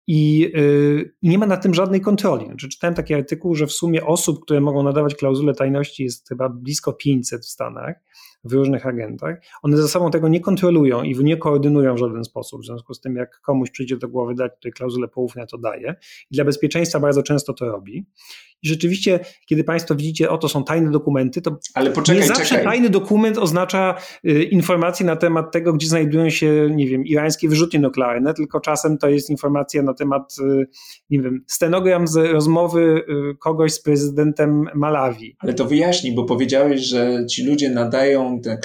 [0.07, 2.47] I, yy, nie ma na tym żadnej kontroli.
[2.47, 6.49] Znaczy, czytałem taki artykuł, że w sumie osób, które mogą nadawać klauzulę tajności jest chyba
[6.49, 7.97] blisko 500 w Stanach
[8.45, 9.37] w różnych agentach.
[9.63, 12.63] One ze sobą tego nie kontrolują i nie koordynują w żaden sposób.
[12.63, 15.95] W związku z tym, jak komuś przyjdzie do głowy dać tutaj klauzulę poufne, to daje.
[16.31, 18.07] I dla bezpieczeństwa bardzo często to robi.
[18.63, 22.45] I rzeczywiście, kiedy Państwo widzicie, o to są tajne dokumenty, to Ale poczekaj, nie zawsze
[22.45, 22.65] czekaj.
[22.65, 23.95] tajny dokument oznacza
[24.27, 28.99] y, informacje na temat tego, gdzie znajdują się, nie wiem, irańskie wyrzutnie nuklearne, tylko czasem
[28.99, 30.67] to jest informacja na temat, y,
[31.11, 35.37] nie wiem, stenogram z rozmowy y, kogoś z prezydentem Malawi.
[35.39, 38.59] Ale to wyjaśnij, bo powiedziałeś, że ci ludzie nadają tę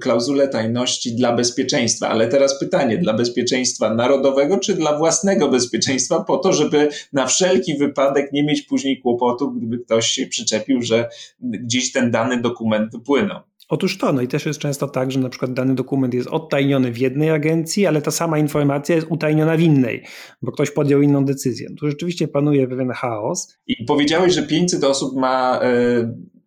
[0.00, 6.38] klauzulę tajności dla bezpieczeństwa, ale teraz pytanie, dla bezpieczeństwa narodowego czy dla własnego bezpieczeństwa, po
[6.38, 11.08] to, żeby na wszelki wypadek nie mieć później kłopotu gdyby ktoś się przyczepił, że
[11.40, 13.40] gdzieś ten dany dokument wypłynął.
[13.68, 16.92] Otóż to, no i też jest często tak, że na przykład dany dokument jest odtajniony
[16.92, 20.02] w jednej agencji, ale ta sama informacja jest utajniona w innej,
[20.42, 21.68] bo ktoś podjął inną decyzję.
[21.78, 23.56] Tu rzeczywiście panuje pewien chaos.
[23.66, 25.60] I powiedziałeś, że 500 osób ma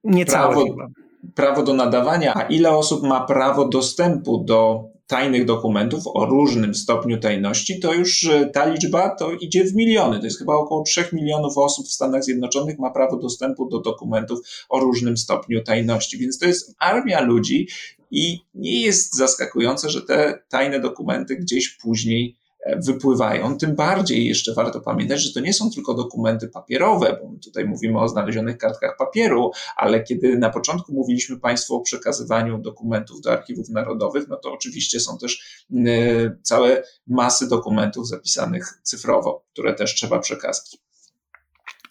[0.03, 0.65] yy, prawo,
[1.35, 7.19] prawo do nadawania, a ile osób ma prawo dostępu do tajnych dokumentów o różnym stopniu
[7.19, 10.19] tajności, to już e, ta liczba to idzie w miliony.
[10.19, 14.39] To jest chyba około 3 milionów osób w Stanach Zjednoczonych ma prawo dostępu do dokumentów
[14.69, 16.17] o różnym stopniu tajności.
[16.17, 17.67] Więc to jest armia ludzi
[18.11, 22.35] i nie jest zaskakujące, że te tajne dokumenty gdzieś później
[22.77, 23.57] wypływają.
[23.57, 27.99] Tym bardziej jeszcze warto pamiętać, że to nie są tylko dokumenty papierowe, bo tutaj mówimy
[27.99, 33.69] o znalezionych kartkach papieru, ale kiedy na początku mówiliśmy Państwu o przekazywaniu dokumentów do archiwów
[33.69, 40.19] narodowych, no to oczywiście są też y, całe masy dokumentów zapisanych cyfrowo, które też trzeba
[40.19, 40.88] przekazać.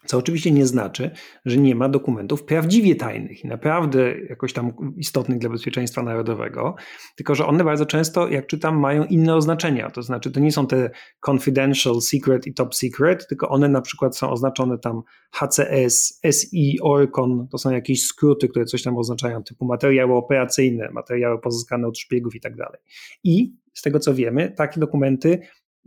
[0.09, 1.11] Co oczywiście nie znaczy,
[1.45, 6.75] że nie ma dokumentów prawdziwie tajnych i naprawdę jakoś tam istotnych dla bezpieczeństwa narodowego,
[7.17, 9.91] tylko że one bardzo często, jak czytam, mają inne oznaczenia.
[9.91, 10.91] To znaczy, to nie są te
[11.27, 17.49] confidential, secret i top secret, tylko one na przykład są oznaczone tam HCS, SI, ORCON,
[17.49, 22.35] to są jakieś skróty, które coś tam oznaczają, typu materiały operacyjne, materiały pozyskane od szpiegów
[22.35, 22.81] i tak dalej.
[23.25, 25.39] I z tego co wiemy, takie dokumenty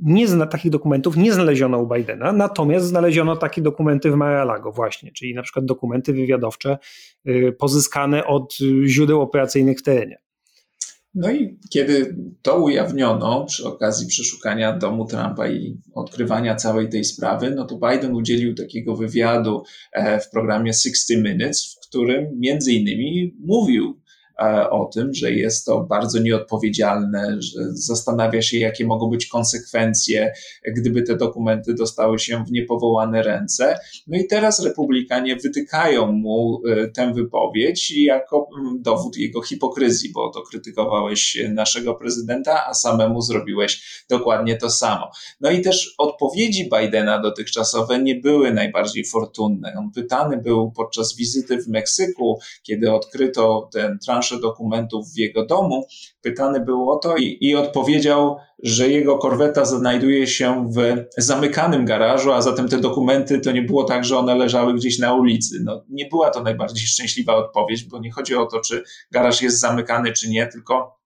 [0.02, 5.12] nie zna, takich dokumentów nie znaleziono u Bidena, natomiast znaleziono takie dokumenty w Mar-a-Lago właśnie,
[5.12, 6.78] czyli na przykład dokumenty wywiadowcze
[7.28, 10.18] y, pozyskane od źródeł operacyjnych w terenie.
[11.14, 17.52] No i kiedy to ujawniono przy okazji przeszukania domu Trumpa i odkrywania całej tej sprawy,
[17.56, 23.36] no to Biden udzielił takiego wywiadu e, w programie 60 Minutes, w którym między innymi
[23.40, 24.01] mówił
[24.70, 30.34] o tym, że jest to bardzo nieodpowiedzialne, że zastanawia się, jakie mogą być konsekwencje,
[30.78, 33.80] gdyby te dokumenty dostały się w niepowołane ręce.
[34.08, 40.30] No i teraz republikanie wytykają mu e, tę wypowiedź jako mm, dowód jego hipokryzji, bo
[40.30, 45.12] to krytykowałeś naszego prezydenta, a samemu zrobiłeś dokładnie to samo.
[45.42, 49.74] No i też odpowiedzi Bidena dotychczasowe nie były najbardziej fortunne.
[49.78, 55.88] On pytany był podczas wizyty w Meksyku, kiedy odkryto ten transz dokumentów w jego domu.
[56.22, 62.32] Pytany był o to i, i odpowiedział, że jego korweta znajduje się w zamykanym garażu,
[62.32, 65.56] a zatem te dokumenty to nie było tak, że one leżały gdzieś na ulicy.
[65.64, 69.60] No, nie była to najbardziej szczęśliwa odpowiedź, bo nie chodzi o to, czy garaż jest
[69.60, 71.01] zamykany, czy nie, tylko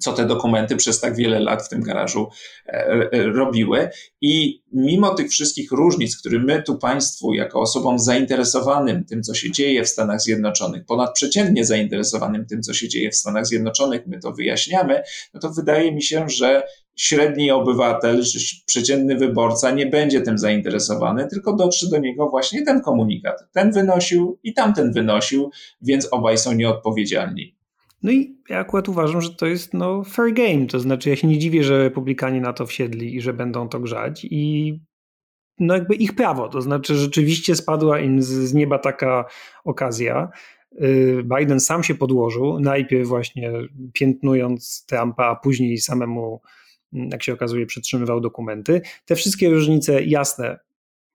[0.00, 2.28] co te dokumenty przez tak wiele lat w tym garażu
[2.66, 2.72] e,
[3.12, 3.88] e, robiły.
[4.20, 9.50] I mimo tych wszystkich różnic, które my tu Państwu, jako osobom zainteresowanym tym, co się
[9.50, 14.32] dzieje w Stanach Zjednoczonych, ponadprzeciętnie zainteresowanym tym, co się dzieje w Stanach Zjednoczonych, my to
[14.32, 15.02] wyjaśniamy,
[15.34, 16.62] no to wydaje mi się, że
[16.96, 22.80] średni obywatel, czy przeciętny wyborca nie będzie tym zainteresowany, tylko dotrze do niego właśnie ten
[22.80, 23.44] komunikat.
[23.52, 25.50] Ten wynosił i tamten wynosił,
[25.82, 27.54] więc obaj są nieodpowiedzialni.
[28.04, 31.26] No i ja akurat uważam, że to jest no, fair game, to znaczy ja się
[31.26, 34.74] nie dziwię, że republikanie na to wsiedli i że będą to grzać i
[35.58, 39.24] no jakby ich prawo, to znaczy rzeczywiście spadła im z, z nieba taka
[39.64, 40.28] okazja.
[40.82, 43.52] Y, Biden sam się podłożył, najpierw właśnie
[43.92, 46.40] piętnując Trumpa, a później samemu,
[46.92, 48.80] jak się okazuje, przetrzymywał dokumenty.
[49.04, 50.58] Te wszystkie różnice jasne,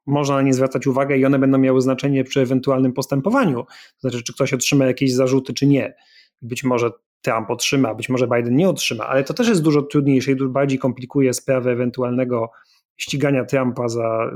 [0.06, 3.64] można na nie zwracać uwagę i one będą miały znaczenie przy ewentualnym postępowaniu.
[3.66, 5.94] To znaczy, czy ktoś otrzyma jakieś zarzuty, czy nie
[6.42, 10.32] być może Trump otrzyma, być może Biden nie otrzyma, ale to też jest dużo trudniejsze
[10.32, 12.52] i dużo bardziej komplikuje sprawę ewentualnego
[12.98, 14.32] ścigania Trumpa za,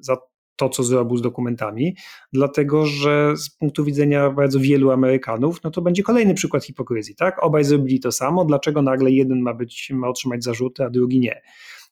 [0.00, 0.16] za
[0.58, 1.96] to, co zrobił z dokumentami,
[2.32, 7.44] dlatego że z punktu widzenia bardzo wielu Amerykanów, no to będzie kolejny przykład hipokryzji, tak?
[7.44, 11.42] Obaj zrobili to samo, dlaczego nagle jeden ma być, ma otrzymać zarzuty, a drugi nie?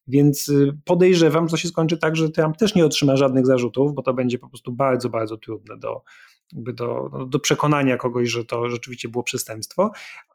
[0.09, 4.03] Więc y, podejrzewam, to się skończy tak, że Trump też nie otrzyma żadnych zarzutów, bo
[4.03, 6.03] to będzie po prostu bardzo, bardzo trudne do,
[6.53, 9.91] do, no, do przekonania kogoś, że to rzeczywiście było przestępstwo,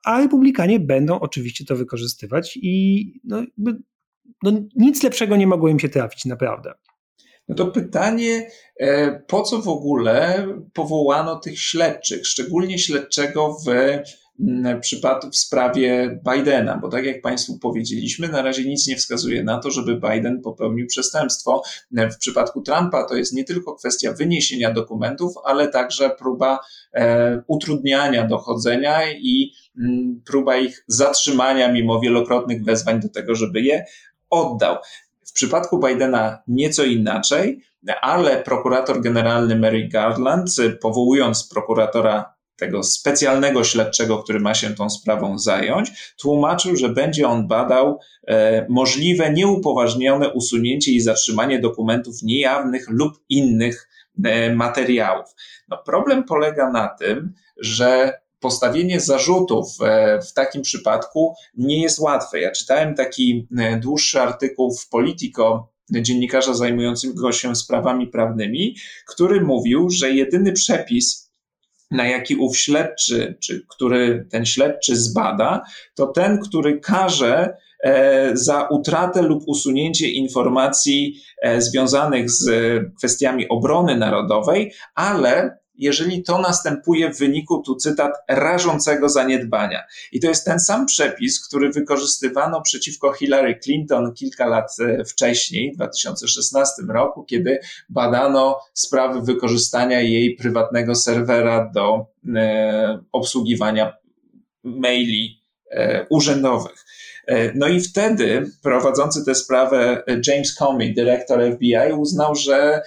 [0.06, 3.44] a republikanie będą oczywiście to wykorzystywać i no,
[4.44, 6.74] no, nic lepszego nie mogło im się trafić, naprawdę.
[7.48, 13.70] No to pytanie, e, po co w ogóle powołano tych śledczych, szczególnie śledczego w
[15.32, 19.72] w sprawie Bidena, bo tak jak Państwu powiedzieliśmy, na razie nic nie wskazuje na to,
[19.72, 21.64] żeby Biden popełnił przestępstwo.
[21.92, 26.60] W przypadku Trumpa to jest nie tylko kwestia wyniesienia dokumentów, ale także próba
[26.94, 33.86] e, utrudniania dochodzenia i m, próba ich zatrzymania mimo wielokrotnych wezwań do tego, żeby je
[34.30, 34.78] oddał.
[35.26, 37.62] W przypadku Bidena nieco inaczej,
[38.02, 40.50] ale prokurator generalny Mary Garland,
[40.82, 47.48] powołując prokuratora tego specjalnego śledczego, który ma się tą sprawą zająć, tłumaczył, że będzie on
[47.48, 53.90] badał e, możliwe nieupoważnione usunięcie i zatrzymanie dokumentów niejawnych lub innych
[54.24, 55.26] e, materiałów.
[55.68, 62.40] No, problem polega na tym, że postawienie zarzutów e, w takim przypadku nie jest łatwe.
[62.40, 68.76] Ja czytałem taki e, dłuższy artykuł w Politico dziennikarza zajmującego się sprawami prawnymi,
[69.08, 71.31] który mówił, że jedyny przepis
[71.92, 75.62] na jaki ów śledczy, czy który ten śledczy zbada,
[75.96, 82.50] to ten, który każe e, za utratę lub usunięcie informacji e, związanych z
[82.98, 89.84] kwestiami obrony narodowej, ale jeżeli to następuje w wyniku, tu cytat, rażącego zaniedbania.
[90.12, 95.72] I to jest ten sam przepis, który wykorzystywano przeciwko Hillary Clinton kilka lat e, wcześniej,
[95.74, 102.06] w 2016 roku, kiedy badano sprawy wykorzystania jej prywatnego serwera do
[102.36, 103.94] e, obsługiwania
[104.64, 106.86] maili e, urzędowych.
[107.28, 112.82] E, no i wtedy prowadzący tę sprawę James Comey, dyrektor FBI, uznał, że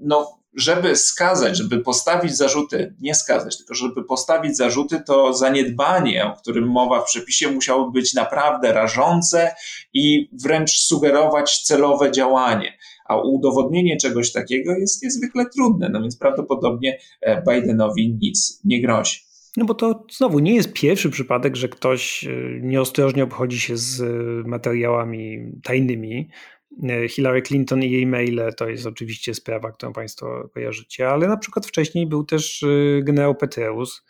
[0.00, 6.36] no, żeby skazać, żeby postawić zarzuty, nie skazać, tylko żeby postawić zarzuty, to zaniedbanie, o
[6.36, 9.54] którym mowa w przepisie, musiało być naprawdę rażące
[9.94, 12.78] i wręcz sugerować celowe działanie.
[13.08, 19.26] A udowodnienie czegoś takiego jest niezwykle trudne, no więc prawdopodobnie e, Bidenowi nic nie grozi.
[19.56, 24.00] No bo to znowu nie jest pierwszy przypadek, że ktoś e, nieostrożnie obchodzi się z
[24.00, 24.04] e,
[24.48, 26.28] materiałami tajnymi.
[26.82, 31.36] E, Hillary Clinton i jej maile to jest oczywiście sprawa, którą Państwo kojarzycie, ale na
[31.36, 32.64] przykład wcześniej był też
[33.02, 34.04] generał Petraeus,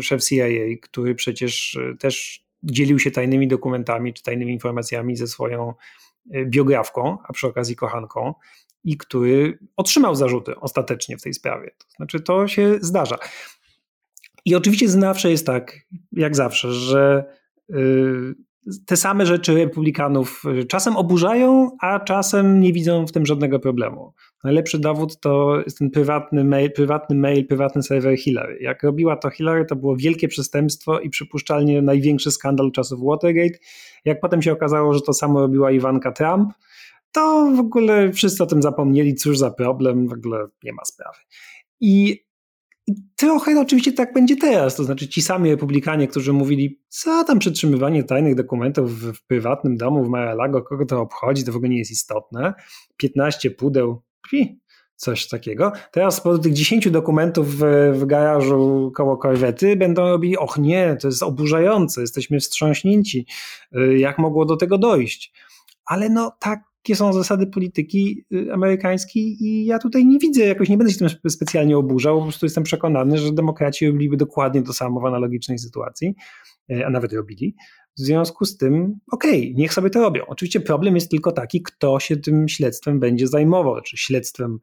[0.00, 0.44] szef CIA,
[0.82, 5.74] który przecież też dzielił się tajnymi dokumentami czy tajnymi informacjami ze swoją
[6.44, 8.34] biografką, a przy okazji kochanką
[8.84, 11.70] i który otrzymał zarzuty ostatecznie w tej sprawie.
[11.78, 13.18] To znaczy, to się zdarza.
[14.44, 15.78] I oczywiście zawsze jest tak,
[16.12, 17.24] jak zawsze, że
[18.86, 24.12] te same rzeczy republikanów y, czasem oburzają, a czasem nie widzą w tym żadnego problemu.
[24.44, 28.58] Najlepszy dowód to jest ten prywatny mail, prywatny, mail, prywatny serwer Hillary.
[28.60, 33.58] Jak robiła to Hillary, to było wielkie przestępstwo i przypuszczalnie największy skandal czasów Watergate.
[34.04, 36.52] Jak potem się okazało, że to samo robiła Iwanka Trump,
[37.12, 41.18] to w ogóle wszyscy o tym zapomnieli, cóż za problem, w ogóle nie ma sprawy.
[41.80, 42.24] I
[43.16, 48.04] trochę oczywiście tak będzie teraz, to znaczy ci sami republikanie, którzy mówili, co tam przetrzymywanie
[48.04, 51.78] tajnych dokumentów w, w prywatnym domu w Mar-a-Lago, kogo to obchodzi, to w ogóle nie
[51.78, 52.54] jest istotne.
[52.96, 54.02] 15 pudeł,
[54.96, 55.72] coś takiego.
[55.92, 57.62] Teraz po tych 10 dokumentów w,
[57.94, 63.26] w garażu koło korwety będą robili, och nie, to jest oburzające, jesteśmy wstrząśnięci,
[63.76, 65.32] y, jak mogło do tego dojść.
[65.84, 70.68] Ale no tak jakie są zasady polityki y, amerykańskiej i ja tutaj nie widzę, jakoś
[70.68, 74.72] nie będę się tym specjalnie oburzał, po prostu jestem przekonany, że demokraci robiliby dokładnie to
[74.72, 76.14] samo w analogicznej sytuacji,
[76.72, 77.54] e, a nawet robili.
[77.98, 80.22] W związku z tym, okej, okay, niech sobie to robią.
[80.26, 84.58] Oczywiście problem jest tylko taki, kto się tym śledztwem będzie zajmował, czy śledztwem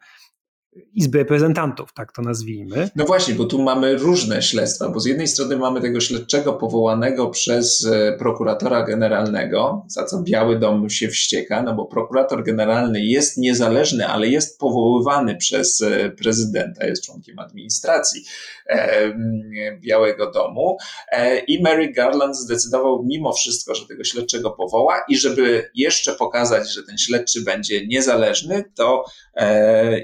[0.95, 2.89] Izby Reprezentantów, tak to nazwijmy.
[2.95, 7.29] No właśnie, bo tu mamy różne śledztwa, bo z jednej strony mamy tego śledczego powołanego
[7.29, 13.37] przez e, prokuratora generalnego, za co Biały Dom się wścieka, no bo prokurator generalny jest
[13.37, 18.23] niezależny, ale jest powoływany przez e, prezydenta, jest członkiem administracji
[18.69, 19.13] e,
[19.79, 20.77] Białego Domu
[21.47, 26.83] i Mary Garland zdecydował mimo wszystko, że tego śledczego powoła i żeby jeszcze pokazać, że
[26.83, 29.03] ten śledczy będzie niezależny, to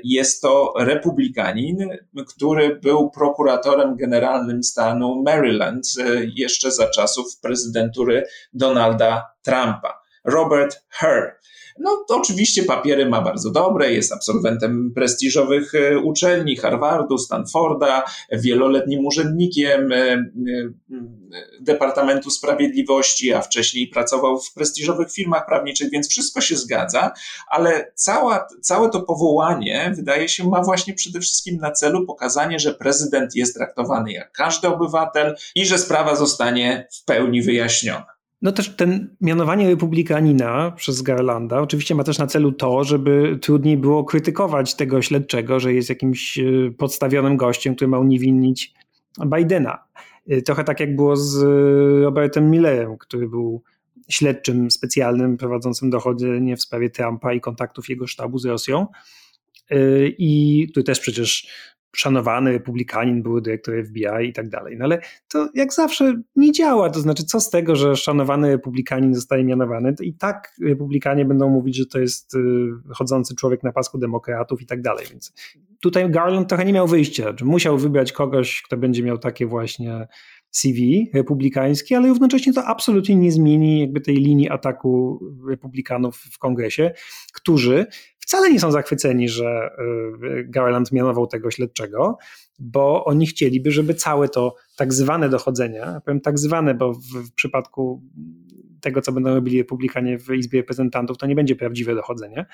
[0.03, 1.89] jest to republikanin,
[2.27, 6.03] który był prokuratorem generalnym stanu Maryland e,
[6.35, 8.23] jeszcze za czasów prezydentury
[8.53, 10.02] Donalda Trumpa.
[10.25, 11.43] Robert Hur.
[11.79, 19.05] No to oczywiście papiery ma bardzo dobre, jest absolwentem prestiżowych e, uczelni, Harvardu, Stanforda, wieloletnim
[19.05, 20.25] urzędnikiem e, e,
[21.61, 27.11] Departamentu Sprawiedliwości, a wcześniej pracował w prestiżowych firmach prawniczych, więc wszystko się zgadza,
[27.47, 32.73] ale cała, całe to powołanie, wydaje się, ma właśnie przede wszystkim na celu pokazanie, że
[32.73, 38.12] prezydent jest traktowany jak każdy obywatel i że sprawa zostanie w pełni wyjaśniona.
[38.43, 43.77] No też ten mianowanie republikanina przez Garlanda oczywiście ma też na celu to, żeby trudniej
[43.77, 46.43] było krytykować tego śledczego, że jest jakimś e,
[46.77, 48.73] podstawionym gościem, który ma uniewinnić
[49.25, 49.83] Bidena.
[50.27, 53.63] E, trochę tak jak było z e, Robertem Millerem, który był
[54.09, 58.87] śledczym specjalnym prowadzącym dochodzenie w sprawie Trumpa i kontaktów jego sztabu z Rosją.
[60.17, 61.47] I tu też przecież
[61.95, 64.77] szanowany republikanin, były dyrektor FBI i tak dalej.
[64.77, 66.89] No ale to jak zawsze nie działa.
[66.89, 71.49] To znaczy, co z tego, że szanowany republikanin zostaje mianowany, to i tak republikanie będą
[71.49, 72.39] mówić, że to jest y,
[72.95, 75.05] chodzący człowiek na pasku demokratów i tak dalej.
[75.09, 75.33] Więc
[75.81, 77.33] tutaj Garland trochę nie miał wyjścia.
[77.43, 80.07] Musiał wybrać kogoś, kto będzie miał takie właśnie
[80.53, 86.91] CV republikańskie, ale równocześnie to absolutnie nie zmieni jakby tej linii ataku republikanów w kongresie,
[87.33, 87.85] którzy
[88.23, 89.69] wcale nie są zachwyceni, że
[90.23, 92.17] y, Garland mianował tego śledczego,
[92.59, 97.33] bo oni chcieliby, żeby całe to tak zwane dochodzenie, powiem tak zwane, bo w, w
[97.33, 98.01] przypadku
[98.81, 102.45] tego, co będą robili republikanie w Izbie Reprezentantów, to nie będzie prawdziwe dochodzenie,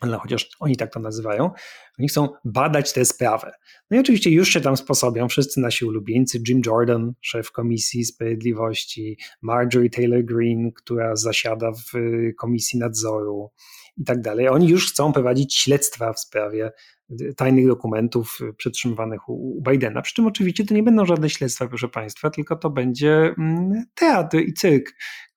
[0.00, 1.50] ale chociaż oni tak to nazywają,
[1.98, 3.52] oni chcą badać tę sprawę.
[3.90, 9.18] No i oczywiście już się tam sposobią wszyscy nasi ulubieńcy, Jim Jordan, szef Komisji Sprawiedliwości,
[9.42, 13.50] Marjorie Taylor Greene, która zasiada w y, Komisji Nadzoru
[13.96, 14.48] i tak dalej.
[14.48, 16.72] Oni już chcą prowadzić śledztwa w sprawie
[17.20, 20.02] y, tajnych dokumentów y, przetrzymywanych u Bidena.
[20.02, 24.36] Przy czym oczywiście to nie będą żadne śledztwa, proszę Państwa, tylko to będzie mm, teatr
[24.36, 24.92] i cyrk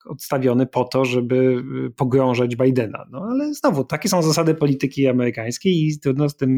[0.07, 1.63] odstawiony po to, żeby
[1.95, 3.05] pogrążać Bidena.
[3.11, 6.49] No ale znowu, takie są zasady polityki amerykańskiej i trudno z tym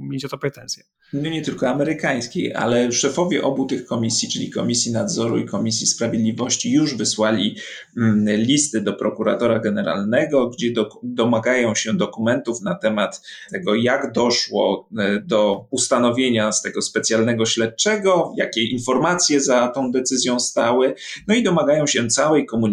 [0.00, 0.84] mieć o to pretensje.
[1.12, 6.72] No nie tylko amerykańskiej, ale szefowie obu tych komisji, czyli Komisji Nadzoru i Komisji Sprawiedliwości
[6.72, 7.56] już wysłali
[7.96, 14.88] mm, listy do prokuratora generalnego, gdzie do, domagają się dokumentów na temat tego, jak doszło
[14.98, 20.94] e, do ustanowienia z tego specjalnego śledczego, jakie informacje za tą decyzją stały,
[21.28, 22.63] no i domagają się całej komunikacji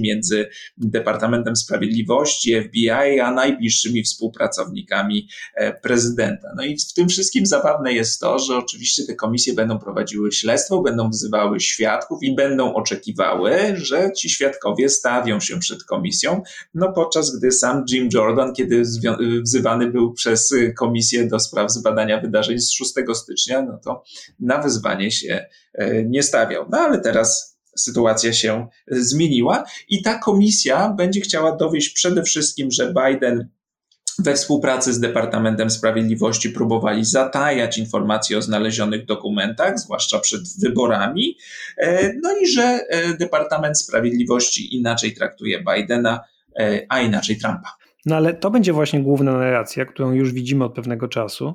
[0.00, 6.48] między Departamentem Sprawiedliwości, FBI, a najbliższymi współpracownikami e, prezydenta.
[6.56, 10.82] No i w tym wszystkim zabawne jest to, że oczywiście te komisje będą prowadziły śledztwo,
[10.82, 16.42] będą wzywały świadków i będą oczekiwały, że ci świadkowie stawią się przed komisją,
[16.74, 18.82] no podczas gdy sam Jim Jordan, kiedy
[19.42, 24.02] wzywany był przez komisję do spraw zbadania wydarzeń z 6 stycznia, no to
[24.40, 26.66] na wyzwanie się e, nie stawiał.
[26.70, 27.49] No ale teraz
[27.84, 33.48] sytuacja się zmieniła i ta komisja będzie chciała dowieść przede wszystkim, że Biden
[34.18, 41.36] we współpracy z Departamentem Sprawiedliwości próbowali zatajać informacje o znalezionych dokumentach, zwłaszcza przed wyborami,
[41.78, 46.20] e, no i że e, Departament Sprawiedliwości inaczej traktuje Bidena,
[46.60, 47.76] e, a inaczej Trumpa.
[48.06, 51.54] No ale to będzie właśnie główna narracja, którą już widzimy od pewnego czasu.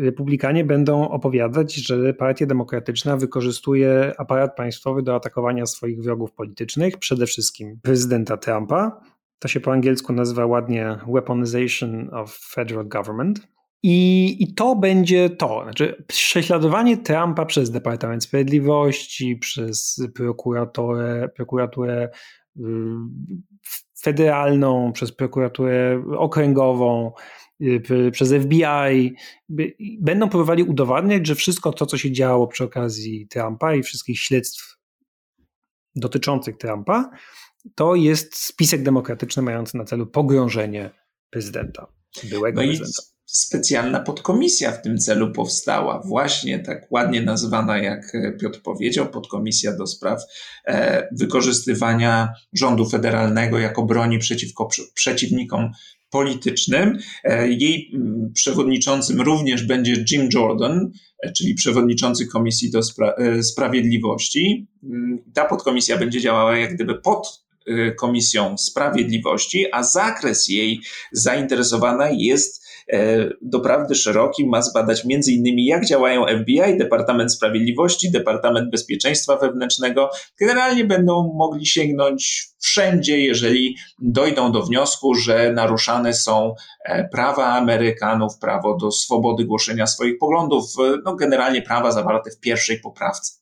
[0.00, 7.26] Republikanie będą opowiadać, że Partia Demokratyczna wykorzystuje aparat państwowy do atakowania swoich wrogów politycznych, przede
[7.26, 9.00] wszystkim prezydenta Trumpa,
[9.38, 13.48] to się po angielsku nazywa ładnie Weaponization of Federal Government.
[13.82, 22.08] I, I to będzie to, znaczy prześladowanie Trumpa przez Departament Sprawiedliwości, przez prokuraturę, prokuraturę
[22.56, 22.62] y,
[24.02, 27.41] federalną, przez prokuraturę okręgową, y,
[28.12, 29.14] przez FBI,
[30.00, 34.76] będą próbowali udowadniać, że wszystko to, co się działo przy okazji Trumpa i wszystkich śledztw
[35.96, 37.10] dotyczących Trumpa,
[37.74, 40.90] to jest spisek demokratyczny mający na celu pogrążenie
[41.30, 41.86] prezydenta,
[42.24, 43.02] byłego no prezydenta.
[43.24, 49.86] Specjalna podkomisja w tym celu powstała, właśnie tak ładnie nazywana, jak Piotr powiedział, podkomisja do
[49.86, 50.20] spraw
[50.66, 55.70] e, wykorzystywania rządu federalnego jako broni przeciwko przeciwnikom
[56.12, 56.98] politycznym.
[57.24, 60.90] E, jej mm, przewodniczącym również będzie Jim Jordan,
[61.22, 64.66] e, czyli przewodniczący Komisji do Spra e, Sprawiedliwości.
[64.82, 67.42] Mm, ta podkomisja będzie działała jak gdyby pod
[67.98, 70.80] Komisją Sprawiedliwości, a zakres jej
[71.12, 72.61] zainteresowana jest
[73.42, 80.10] doprawdy szeroki, ma zbadać innymi jak działają FBI, Departament Sprawiedliwości, Departament Bezpieczeństwa Wewnętrznego.
[80.40, 86.54] Generalnie będą mogli sięgnąć wszędzie, jeżeli dojdą do wniosku, że naruszane są
[86.84, 90.64] e, prawa Amerykanów, prawo do swobody głoszenia swoich poglądów,
[91.04, 93.41] no generalnie prawa zawarte w pierwszej poprawce.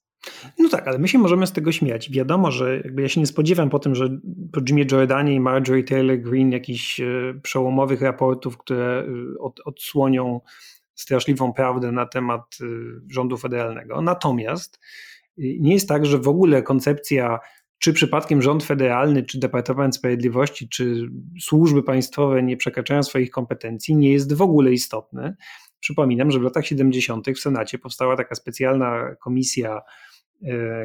[0.58, 2.10] No tak, ale my się możemy z tego śmiać.
[2.10, 4.18] Wiadomo, że jakby ja się nie spodziewam po tym, że
[4.52, 7.04] po Jimie Jordanie i Marjorie Taylor Greene jakichś e,
[7.42, 10.40] przełomowych raportów, które e, od, odsłonią
[10.94, 12.64] straszliwą prawdę na temat e,
[13.10, 14.02] rządu federalnego.
[14.02, 14.80] Natomiast
[15.36, 17.38] nie jest tak, że w ogóle koncepcja
[17.78, 21.10] czy przypadkiem rząd federalny, czy Departament Sprawiedliwości, czy
[21.40, 25.34] służby państwowe nie przekraczają swoich kompetencji, nie jest w ogóle istotny.
[25.80, 27.26] Przypominam, że w latach 70.
[27.36, 29.80] w Senacie powstała taka specjalna komisja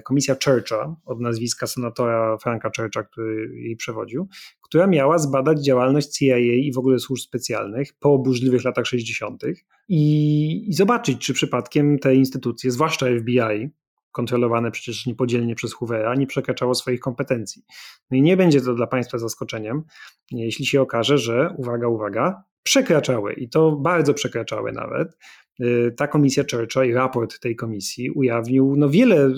[0.03, 4.28] komisja Churcha, od nazwiska senatora Franka Churcha, który jej przewodził,
[4.62, 9.43] która miała zbadać działalność CIA i w ogóle służb specjalnych po burzliwych latach 60.
[9.88, 13.70] I, i zobaczyć, czy przypadkiem te instytucje, zwłaszcza FBI,
[14.16, 17.66] kontrolowane przecież niepodzielnie przez Hoovera, nie przekraczało swoich kompetencji.
[18.11, 19.84] No i nie będzie to dla Państwa zaskoczeniem,
[20.32, 25.18] jeśli się okaże, że, uwaga, uwaga, przekraczały i to bardzo przekraczały nawet.
[25.61, 29.30] Y, ta komisja Churcha i raport tej komisji ujawnił no, wiele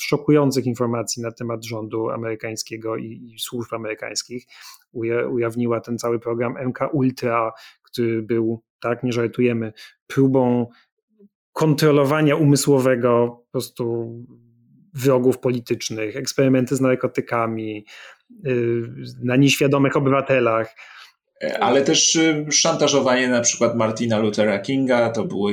[0.00, 4.46] szokujących informacji na temat rządu amerykańskiego i, i służb amerykańskich.
[5.30, 7.52] ujawniła ten cały program MK Ultra,
[7.82, 9.72] który był, tak, nie żartujemy,
[10.06, 10.66] próbą
[11.52, 14.14] kontrolowania umysłowego po prostu
[14.94, 17.84] wrogów politycznych, eksperymenty z narkotykami
[18.46, 18.82] y,
[19.22, 20.74] na nieświadomych obywatelach.
[21.60, 25.50] Ale też y, szantażowanie na przykład Martina Luthera Kinga to było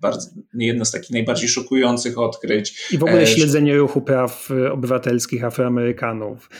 [0.00, 2.88] bardzo, jedno z takich najbardziej szokujących odkryć.
[2.92, 6.50] I w ogóle e, śledzenie ruchu praw y, obywatelskich Afroamerykanów,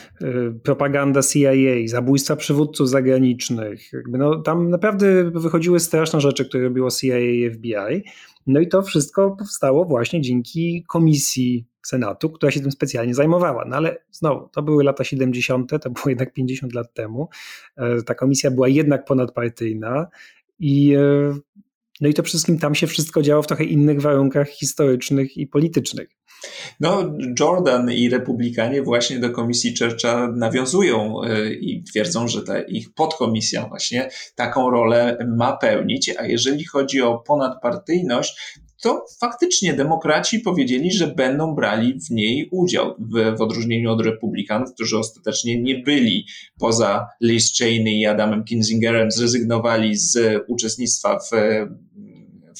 [0.63, 1.51] propaganda CIA,
[1.85, 3.91] zabójstwa przywódców zagranicznych.
[4.09, 8.03] No, tam naprawdę wychodziły straszne rzeczy, które robiło CIA i FBI.
[8.47, 13.65] No i to wszystko powstało właśnie dzięki komisji Senatu, która się tym specjalnie zajmowała.
[13.65, 17.29] No ale znowu, to były lata 70., to było jednak 50 lat temu.
[17.77, 20.07] E, ta komisja była jednak ponadpartyjna
[20.59, 21.39] i e,
[22.01, 26.09] no i to wszystkim tam się wszystko działo w trochę innych warunkach historycznych i politycznych.
[26.79, 32.93] No, Jordan i republikanie właśnie do komisji Churcha nawiązują y, i twierdzą, że ta ich
[32.93, 40.91] podkomisja właśnie taką rolę ma pełnić, a jeżeli chodzi o ponadpartyjność, to faktycznie demokraci powiedzieli,
[40.91, 46.25] że będą brali w niej udział, w, w odróżnieniu od republikanów, którzy ostatecznie nie byli
[46.59, 51.31] poza Liz Cheney i Adamem Kinzingerem, zrezygnowali z uczestnictwa w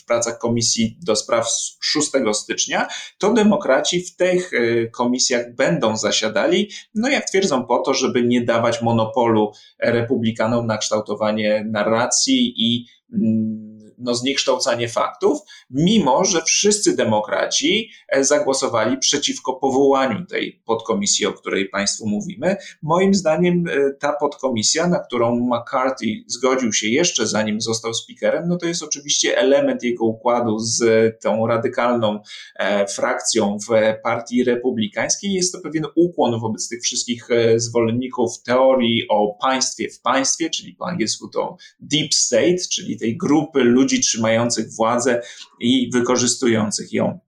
[0.02, 1.48] w pracach komisji do spraw
[1.82, 2.88] 6 stycznia,
[3.18, 8.46] to demokraci w tych e, komisjach będą zasiadali, no jak twierdzą po to, żeby nie
[8.46, 13.71] dawać monopolu republikanom na kształtowanie narracji i mm,
[14.02, 15.40] no, zniekształcanie faktów,
[15.70, 22.56] mimo że wszyscy demokraci e, zagłosowali przeciwko powołaniu tej podkomisji, o której Państwu mówimy.
[22.82, 28.58] Moim zdaniem e, ta podkomisja, na którą McCarthy zgodził się jeszcze zanim został speakerem, no
[28.58, 30.84] to jest oczywiście element jego układu z
[31.22, 32.20] tą radykalną
[32.56, 35.34] e, frakcją w partii republikańskiej.
[35.34, 40.88] Jest to pewien ukłon wobec tych wszystkich zwolenników teorii o państwie w państwie, czyli po
[40.88, 45.22] angielsku to deep state, czyli tej grupy ludzi, ludzi trzymających władzę
[45.60, 47.20] i wykorzystujących ją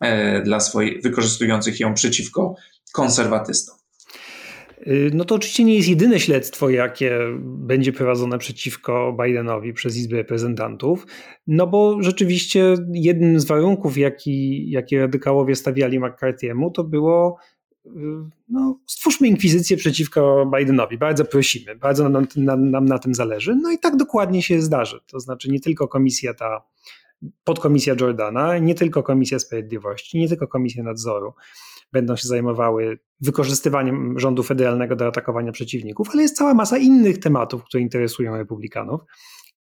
[0.00, 2.54] e, dla swojej, wykorzystujących ją przeciwko
[2.92, 3.76] konserwatystom.
[4.86, 10.16] Y, no to oczywiście nie jest jedyne śledztwo, jakie będzie prowadzone przeciwko Bidenowi przez Izbę
[10.16, 11.06] Reprezentantów,
[11.46, 17.38] no bo rzeczywiście jednym z warunków, jaki, jakie radykałowie stawiali McCarthy'emu, to było
[18.48, 20.98] no, stwórzmy inkwizycję przeciwko Bidenowi.
[20.98, 23.56] Bardzo prosimy, bardzo nam, nam, nam, na tym zależy.
[23.62, 25.00] No i tak dokładnie się zdarzy.
[25.06, 26.62] To znaczy nie tylko komisja ta,
[27.44, 31.32] podkomisja Jordana, nie tylko komisja sprawiedliwości, nie tylko komisja nadzoru
[31.92, 37.64] będą się zajmowały wykorzystywaniem rządu federalnego do atakowania przeciwników, ale jest cała masa innych tematów,
[37.64, 39.00] które interesują republikanów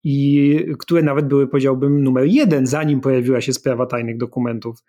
[0.04, 4.84] i które nawet były, powiedziałbym, numer jeden, zanim pojawiła się sprawa tajnych dokumentów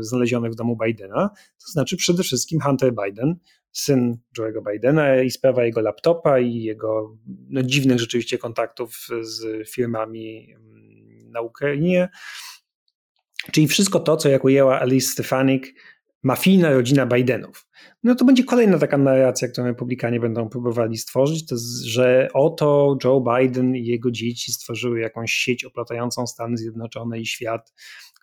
[0.00, 1.30] znalezionych w domu Bidena,
[1.64, 3.36] to znaczy przede wszystkim Hunter Biden,
[3.72, 7.16] syn Joe'ego Bidena i sprawa jego laptopa i jego
[7.48, 12.08] no, dziwnych rzeczywiście kontaktów z firmami mm, na Ukrainie,
[13.52, 15.74] czyli wszystko to, co jak ujęła Alice Stefanik,
[16.22, 17.66] mafijna rodzina Bidenów.
[18.02, 23.20] No to będzie kolejna taka narracja, którą republikanie będą próbowali stworzyć, to że oto Joe
[23.20, 27.72] Biden i jego dzieci stworzyły jakąś sieć oplatającą Stany Zjednoczone i świat,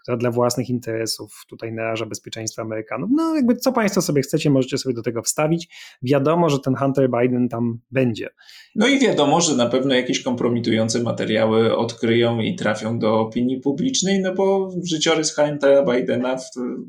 [0.02, 3.10] która dla własnych interesów tutaj naraża bezpieczeństwo Amerykanów.
[3.14, 5.68] No jakby co Państwo sobie chcecie, możecie sobie do tego wstawić.
[6.02, 8.30] Wiadomo, że ten Hunter Biden tam będzie.
[8.76, 14.22] No i wiadomo, że na pewno jakieś kompromitujące materiały odkryją i trafią do opinii publicznej,
[14.22, 16.36] no bo życiorys Huntera Bidena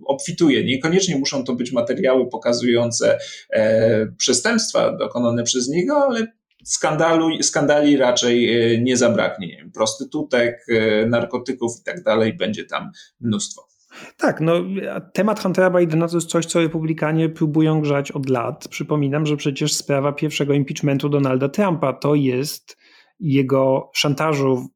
[0.07, 0.65] obfituje.
[0.65, 3.19] Niekoniecznie muszą to być materiały pokazujące
[3.51, 6.27] e, przestępstwa dokonane przez niego, ale
[6.65, 9.71] skandalu, skandali raczej e, nie zabraknie.
[9.75, 12.91] Prostytutek, e, narkotyków i tak dalej, będzie tam
[13.21, 13.71] mnóstwo.
[14.17, 14.53] Tak, no
[15.13, 18.69] temat Huntera Bidena to jest coś, co republikanie próbują grzać od lat.
[18.69, 22.77] Przypominam, że przecież sprawa pierwszego impeachmentu Donalda Trumpa to jest
[23.21, 24.69] jego szantażu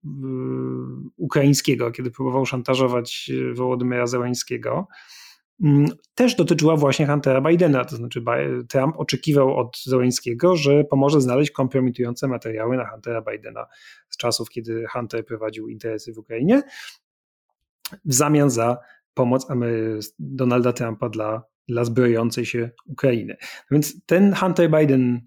[1.16, 4.88] ukraińskiego, kiedy próbował szantażować e, Wołodymyra Zełańskiego.
[5.64, 8.24] Mm, też dotyczyła właśnie Huntera Bidena, to znaczy
[8.68, 13.66] Trump oczekiwał od Zełenskiego, że pomoże znaleźć kompromitujące materiały na Huntera Bidena
[14.08, 16.62] z czasów, kiedy Hunter prowadził interesy w Ukrainie,
[18.04, 18.78] w zamian za
[19.14, 19.46] pomoc
[20.18, 23.36] Donalda Trumpa dla, dla zbrojącej się Ukrainy.
[23.70, 25.20] Więc ten Hunter Biden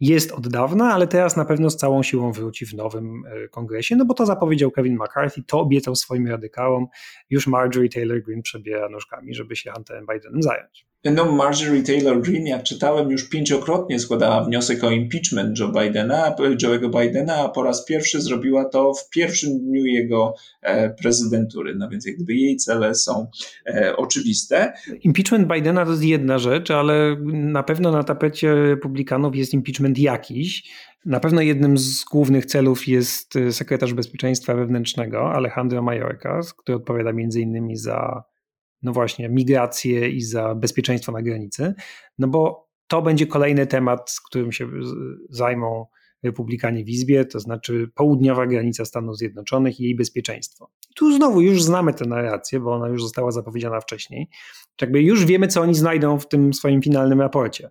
[0.00, 3.96] jest od dawna, ale teraz na pewno z całą siłą wróci w nowym e, kongresie,
[3.96, 6.86] no bo to zapowiedział Kevin McCarthy, to obiecał swoim radykałom.
[7.30, 10.93] Już Marjorie Taylor Greene przebiera nóżkami, żeby się Hunterem Bidenem zająć.
[11.12, 17.00] No, Marjorie Taylor Greene, jak czytałem, już pięciokrotnie składała wniosek o impeachment Joe Bidena, Joe'ego
[17.00, 21.74] Bidena, a po raz pierwszy zrobiła to w pierwszym dniu jego e, prezydentury.
[21.74, 23.26] No więc jak gdyby jej cele są
[23.66, 24.72] e, oczywiste.
[25.02, 30.70] Impeachment Bidena to jest jedna rzecz, ale na pewno na tapecie republikanów jest impeachment jakiś.
[31.04, 37.40] Na pewno jednym z głównych celów jest sekretarz bezpieczeństwa wewnętrznego Alejandro Mayorkas, który odpowiada między
[37.40, 38.24] innymi za
[38.84, 41.74] no właśnie, migrację i za bezpieczeństwo na granicy,
[42.18, 44.68] no bo to będzie kolejny temat, z którym się
[45.30, 45.86] zajmą
[46.22, 50.70] republikanie w Izbie, to znaczy południowa granica Stanów Zjednoczonych i jej bezpieczeństwo.
[50.94, 54.28] Tu znowu już znamy tę narrację, bo ona już została zapowiedziana wcześniej.
[54.80, 57.70] Jakby już wiemy, co oni znajdą w tym swoim finalnym raporcie.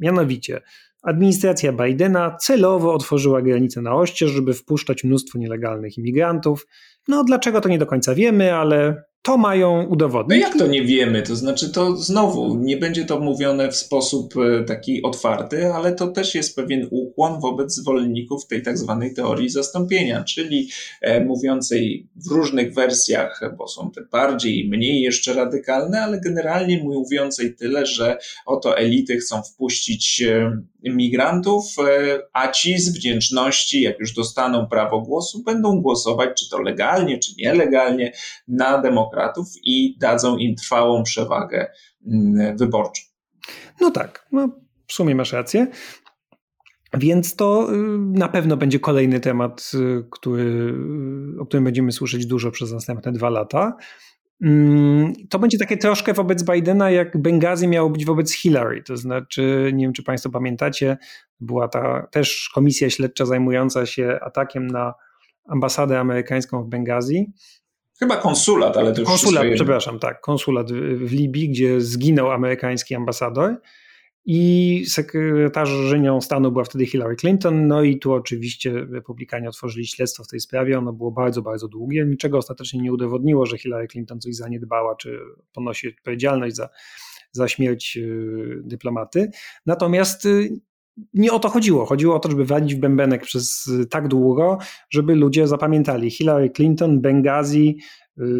[0.00, 0.60] Mianowicie,
[1.02, 6.66] administracja Bidena celowo otworzyła granicę na oścież, żeby wpuszczać mnóstwo nielegalnych imigrantów.
[7.08, 10.40] No dlaczego to nie do końca wiemy, ale to mają udowodnić.
[10.40, 11.22] No jak to nie wiemy?
[11.22, 16.08] To znaczy, to znowu nie będzie to mówione w sposób e, taki otwarty, ale to
[16.08, 20.68] też jest pewien ukłon wobec zwolenników tej tak zwanej teorii zastąpienia, czyli
[21.00, 26.82] e, mówiącej w różnych wersjach, bo są te bardziej i mniej jeszcze radykalne, ale generalnie
[26.82, 31.64] mówiącej tyle, że oto elity chcą wpuścić e, migrantów,
[32.32, 37.32] a ci z wdzięczności, jak już dostaną prawo głosu, będą głosować, czy to legalnie, czy
[37.38, 38.12] nielegalnie,
[38.48, 41.66] na demokratów i dadzą im trwałą przewagę
[42.06, 43.02] mm, wyborczą.
[43.80, 44.48] No tak, no
[44.86, 45.66] w sumie masz rację.
[46.98, 50.42] Więc to y, na pewno będzie kolejny temat, y, który,
[51.36, 53.76] y, o którym będziemy słyszeć dużo przez następne dwa lata.
[54.42, 58.82] Mm, to będzie takie troszkę wobec Bidena, jak Bengazi miało być wobec Hillary.
[58.82, 60.96] To znaczy, nie wiem, czy Państwo pamiętacie,
[61.40, 64.94] była ta też komisja śledcza zajmująca się atakiem na
[65.48, 67.32] ambasadę amerykańską w Bengazi.
[67.98, 73.60] Chyba konsulat, ale to już Konsulat, przepraszam, tak, konsulat w Libii, gdzie zginął amerykański ambasador.
[74.26, 77.66] I sekretarzenią stanu była wtedy Hillary Clinton.
[77.66, 80.78] No i tu oczywiście republikanie otworzyli śledztwo w tej sprawie.
[80.78, 82.04] Ono było bardzo, bardzo długie.
[82.04, 85.18] Niczego ostatecznie nie udowodniło, że Hillary Clinton coś zaniedbała, czy
[85.52, 86.68] ponosi odpowiedzialność za,
[87.32, 89.30] za śmierć y, dyplomaty.
[89.66, 90.60] Natomiast y,
[91.14, 91.86] nie o to chodziło.
[91.86, 94.58] Chodziło o to, żeby walić w bębenek przez y, tak długo,
[94.90, 97.78] żeby ludzie zapamiętali Hillary Clinton, Benghazi,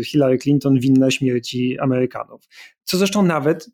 [0.05, 2.49] Hillary Clinton winna śmierci Amerykanów.
[2.85, 3.71] Co zresztą nawet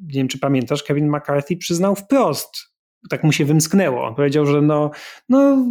[0.00, 2.70] nie wiem czy pamiętasz, Kevin McCarthy przyznał wprost,
[3.10, 4.06] tak mu się wymsknęło.
[4.06, 4.90] On powiedział, że no,
[5.28, 5.66] no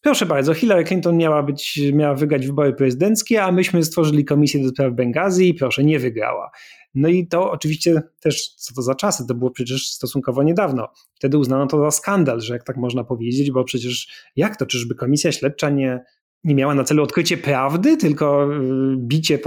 [0.00, 4.68] proszę bardzo, Hillary Clinton miała być, miała wygrać wybory prezydenckie, a myśmy stworzyli komisję do
[4.68, 6.50] spraw Bengazji i proszę, nie wygrała.
[6.94, 10.88] No i to oczywiście też, co to za czasy, to było przecież stosunkowo niedawno.
[11.14, 14.94] Wtedy uznano to za skandal, że jak tak można powiedzieć, bo przecież jak to, czyżby
[14.94, 16.04] komisja śledcza nie,
[16.44, 19.38] nie miała na celu odkrycie prawdy, tylko y, bicie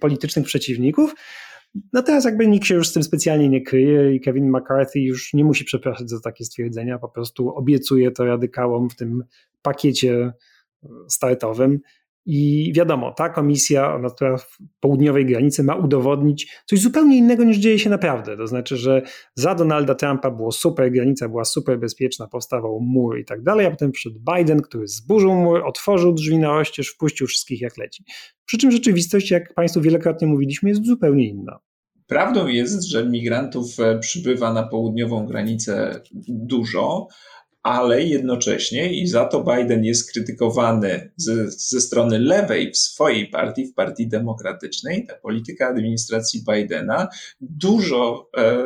[0.00, 1.14] politycznych przeciwników?
[1.92, 5.34] No teraz jakby nikt się już z tym specjalnie nie kryje i Kevin McCarthy już
[5.34, 9.24] nie musi przepraszać za takie stwierdzenia, po prostu obiecuje to radykałom w tym
[9.62, 10.32] pakiecie
[11.08, 11.80] startowym.
[12.26, 14.08] I wiadomo, ta komisja, ona
[14.38, 18.36] w południowej granicy ma udowodnić coś zupełnie innego niż dzieje się naprawdę.
[18.36, 19.02] To znaczy, że
[19.34, 23.70] za Donalda Trumpa było super, granica była super bezpieczna, powstawał mur i tak dalej, a
[23.70, 28.04] potem przyszedł Biden, który zburzył mur, otworzył drzwi na oścież, wpuścił wszystkich jak leci.
[28.46, 31.58] Przy czym rzeczywistość, jak Państwu wielokrotnie mówiliśmy, jest zupełnie inna.
[32.06, 37.06] Prawdą jest, że migrantów e, przybywa na południową granicę dużo,
[37.64, 43.66] ale jednocześnie i za to Biden jest krytykowany ze, ze strony lewej w swojej partii,
[43.66, 47.08] w Partii Demokratycznej, ta polityka administracji Bidena
[47.40, 48.64] dużo e,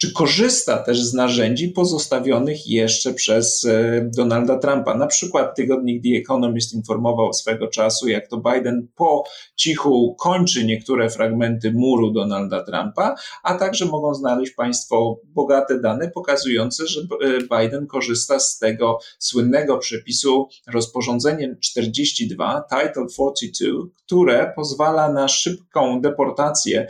[0.00, 4.94] czy korzysta też z narzędzi pozostawionych jeszcze przez e, Donalda Trumpa.
[4.94, 9.24] Na przykład tygodnik The Economist informował swego czasu, jak to Biden po
[9.56, 16.86] cichu kończy niektóre fragmenty muru Donalda Trumpa, a także mogą znaleźć Państwo bogate dane pokazujące,
[16.86, 23.70] że e, Biden korzysta z tego słynnego przepisu rozporządzeniem 42, Title 42,
[24.06, 26.86] które pozwala na szybką deportację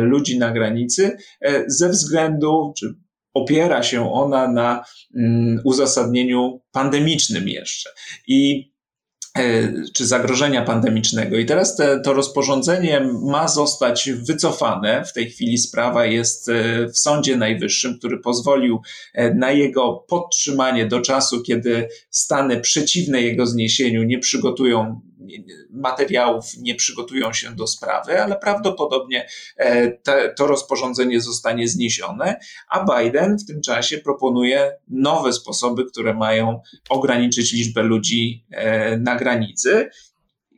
[0.00, 2.31] ludzi na granicy e, ze względu,
[2.76, 2.94] czy
[3.34, 4.84] opiera się ona na
[5.64, 7.90] uzasadnieniu pandemicznym jeszcze.
[8.26, 8.72] I
[9.38, 11.36] e, czy zagrożenia pandemicznego.
[11.36, 15.04] I teraz te, to rozporządzenie ma zostać wycofane.
[15.04, 18.80] W tej chwili sprawa jest e, w Sądzie Najwyższym, który pozwolił
[19.34, 25.00] na jego podtrzymanie do czasu, kiedy stany przeciwne jego zniesieniu nie przygotują
[25.70, 32.84] materiałów nie przygotują się do sprawy, ale prawdopodobnie e, te, to rozporządzenie zostanie zniesione, a
[32.84, 39.90] Biden w tym czasie proponuje nowe sposoby, które mają ograniczyć liczbę ludzi e, na granicy.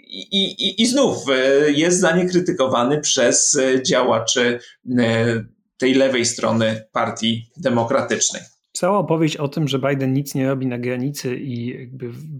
[0.06, 4.58] I, i, I znów e, jest za nie krytykowany przez działaczy
[5.76, 8.42] tej lewej strony Partii Demokratycznej.
[8.76, 11.88] Cała opowieść o tym, że Biden nic nie robi na granicy i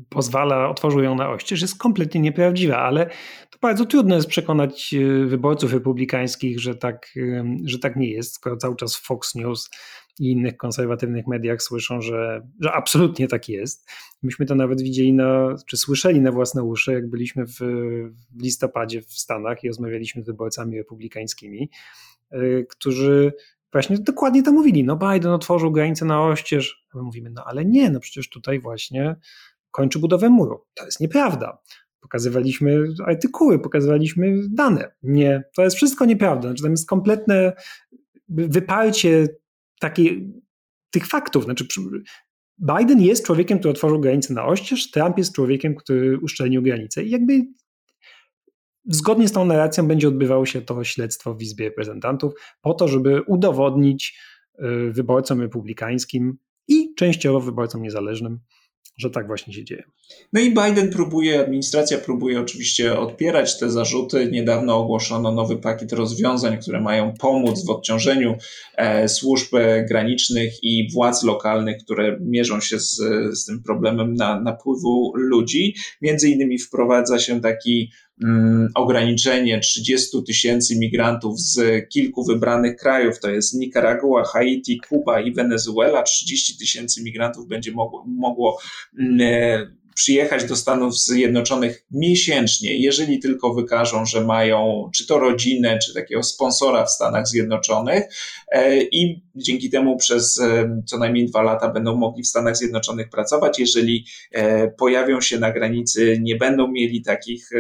[0.09, 3.07] pozwala, otworzył ją na oścież, jest kompletnie nieprawdziwa, ale
[3.51, 7.14] to bardzo trudno jest przekonać e, wyborców republikańskich, że tak,
[7.64, 9.70] że tak nie jest, skoro cały czas Fox News
[10.18, 13.91] i innych konserwatywnych mediach słyszą, że, że absolutnie tak jest.
[14.22, 17.59] Myśmy to nawet widzieli, na, czy słyszeli na własne uszy, jak byliśmy w,
[18.30, 21.70] w listopadzie w Stanach i rozmawialiśmy z wyborcami republikańskimi,
[22.30, 23.32] e, którzy
[23.75, 24.85] właśnie dokładnie to mówili.
[24.85, 26.87] No Biden otworzył granicę na oścież.
[26.95, 29.16] My mówimy, no ale nie, no przecież tutaj właśnie
[29.70, 30.64] kończy budowę muru.
[30.75, 31.59] To jest nieprawda.
[32.01, 34.95] Pokazywaliśmy artykuły, pokazywaliśmy dane.
[35.03, 36.49] Nie, to jest wszystko nieprawda.
[36.49, 37.53] Znaczy, tam jest kompletne
[38.29, 39.29] wyparcie
[39.81, 40.33] takiej,
[40.91, 41.45] tych faktów.
[41.45, 41.66] Znaczy,
[42.59, 47.03] Biden jest człowiekiem, który otworzył granicę na oścież, Trump jest człowiekiem, który uszczelnił granicę.
[47.03, 47.47] I jakby
[48.87, 53.22] zgodnie z tą narracją będzie odbywało się to śledztwo w Izbie Reprezentantów po to, żeby
[53.22, 54.18] udowodnić
[54.59, 58.41] y, wyborcom republikańskim i częściowo wyborcom niezależnym,
[58.99, 59.82] że tak właśnie się dzieje.
[60.32, 64.28] No i Biden próbuje, administracja próbuje oczywiście odpierać te zarzuty.
[64.32, 68.35] Niedawno ogłoszono nowy pakiet rozwiązań, które mają pomóc w odciążeniu
[68.76, 69.49] e, służb
[69.89, 72.97] granicznych i władz lokalnych, które mierzą się z,
[73.32, 75.74] z tym problemem na, napływu ludzi.
[76.03, 77.91] Między innymi wprowadza się taki
[78.75, 86.03] ograniczenie 30 tysięcy migrantów z kilku wybranych krajów, to jest Nicaragua, Haiti, Kuba i Wenezuela.
[86.03, 88.59] 30 tysięcy migrantów będzie mogło, mogło
[88.99, 95.95] mm, przyjechać do Stanów Zjednoczonych miesięcznie, jeżeli tylko wykażą, że mają czy to rodzinę, czy
[95.95, 98.05] takiego sponsora w Stanach Zjednoczonych
[98.49, 103.11] e, i dzięki temu przez e, co najmniej dwa lata będą mogli w Stanach Zjednoczonych
[103.11, 103.59] pracować.
[103.59, 107.51] Jeżeli e, pojawią się na granicy, nie będą mieli takich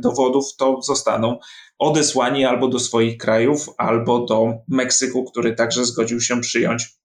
[0.00, 1.38] dowodów, to zostaną
[1.78, 7.01] odesłani albo do swoich krajów, albo do Meksyku, który także zgodził się przyjąć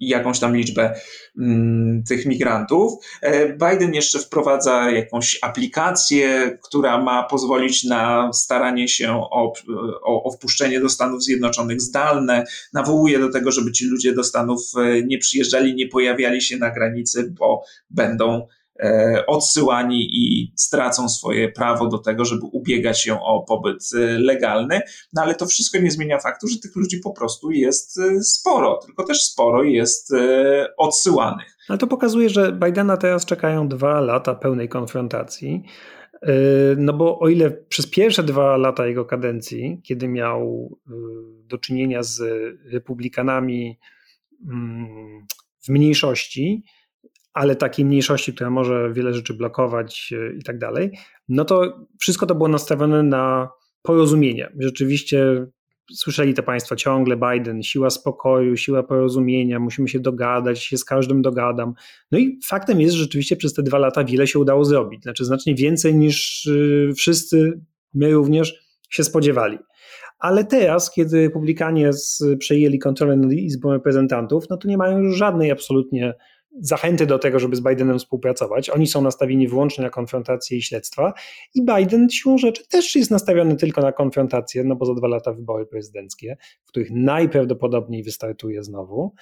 [0.00, 0.94] jakąś tam liczbę
[1.38, 2.92] mm, tych migrantów.
[3.22, 9.52] E, Biden jeszcze wprowadza jakąś aplikację, która ma pozwolić na staranie się o,
[10.02, 12.44] o, o wpuszczenie do Stanów Zjednoczonych zdalne.
[12.72, 16.70] Nawołuje do tego, żeby ci ludzie do Stanów e, nie przyjeżdżali, nie pojawiali się na
[16.70, 18.63] granicy, bo będą E,
[19.26, 24.80] odsyłani i stracą swoje prawo do tego, żeby ubiegać się o pobyt e, legalny.
[25.12, 28.78] No ale to wszystko nie zmienia faktu, że tych ludzi po prostu jest e, sporo,
[28.86, 30.12] tylko też sporo jest
[30.78, 31.56] odsyłanych.
[31.68, 35.62] Ale to pokazuje, że Bidena teraz czekają dwa lata pełnej konfrontacji.
[36.76, 40.70] No bo o ile przez pierwsze dwa lata jego kadencji, kiedy miał
[41.44, 42.22] do czynienia z
[42.72, 43.78] republikanami
[44.48, 45.26] mm,
[45.64, 46.64] w mniejszości,
[47.34, 50.90] ale takiej mniejszości, która może wiele rzeczy blokować e, i tak dalej,
[51.28, 53.48] no to wszystko to było nastawione na
[53.82, 54.52] porozumienie.
[54.58, 55.46] Rzeczywiście
[55.92, 61.22] słyszeli to Państwo ciągle, Biden, siła spokoju, siła porozumienia, musimy się dogadać, się z każdym
[61.22, 61.74] dogadam.
[62.12, 65.02] No i faktem jest, że rzeczywiście przez te dwa lata wiele się udało zrobić.
[65.02, 67.60] Znaczy znacznie więcej niż e, wszyscy,
[67.94, 69.58] my również się spodziewali.
[70.18, 71.90] Ale teraz, kiedy republikanie
[72.38, 76.14] przejęli kontrolę nad Izbą Reprezentantów, no to nie mają już żadnej absolutnie
[76.60, 78.70] zachęty do tego, żeby z Bidenem współpracować.
[78.70, 81.12] Oni są nastawieni wyłącznie na konfrontację i śledztwa
[81.54, 85.32] i Biden siłą rzeczy też jest nastawiony tylko na konfrontację, no bo za dwa lata
[85.32, 89.14] wybory prezydenckie, w których najprawdopodobniej wystartuje znowu.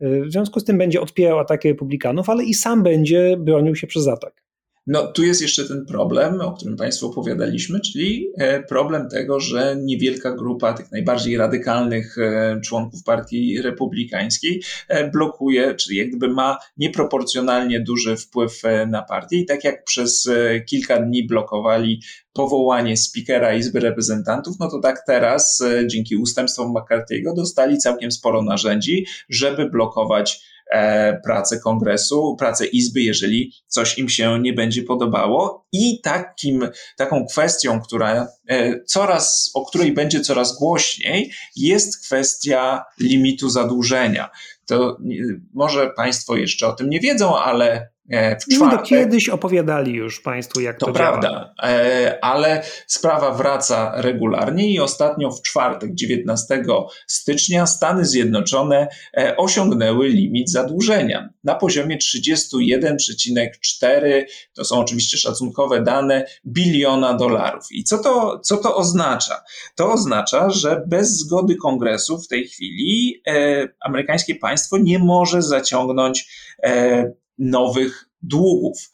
[0.00, 4.08] W związku z tym będzie odpierał ataki republikanów, ale i sam będzie bronił się przez
[4.08, 4.41] atak.
[4.86, 9.76] No, tu jest jeszcze ten problem, o którym Państwu opowiadaliśmy, czyli e, problem tego, że
[9.80, 16.58] niewielka grupa tych najbardziej radykalnych e, członków Partii Republikańskiej e, blokuje, czyli jak gdyby ma
[16.76, 20.28] nieproporcjonalnie duży wpływ na partię i tak jak przez
[20.66, 22.02] kilka dni blokowali
[22.32, 29.06] powołanie spikera Izby Reprezentantów, no to tak teraz dzięki ustępstwom McCarthy'ego dostali całkiem sporo narzędzi,
[29.28, 30.52] żeby blokować
[31.24, 35.66] pracę kongresu, pracę izby, jeżeli coś im się nie będzie podobało.
[35.72, 43.50] I takim, taką kwestią, która e, coraz, o której będzie coraz głośniej, jest kwestia limitu
[43.50, 44.30] zadłużenia.
[44.66, 44.98] To
[45.54, 48.86] może Państwo jeszcze o tym nie wiedzą, ale E, w czwartek.
[48.86, 55.30] Kiedyś opowiadali już Państwu, jak to, to prawda, e, ale sprawa wraca regularnie i ostatnio
[55.30, 56.62] w czwartek, 19
[57.06, 64.24] stycznia, Stany Zjednoczone e, osiągnęły limit zadłużenia na poziomie 31,4,
[64.54, 67.64] to są oczywiście szacunkowe dane, biliona dolarów.
[67.70, 69.42] I co to, co to oznacza?
[69.74, 73.22] To oznacza, że bez zgody kongresu w tej chwili
[73.80, 76.28] amerykańskie państwo nie może zaciągnąć
[77.38, 78.90] nowych długów.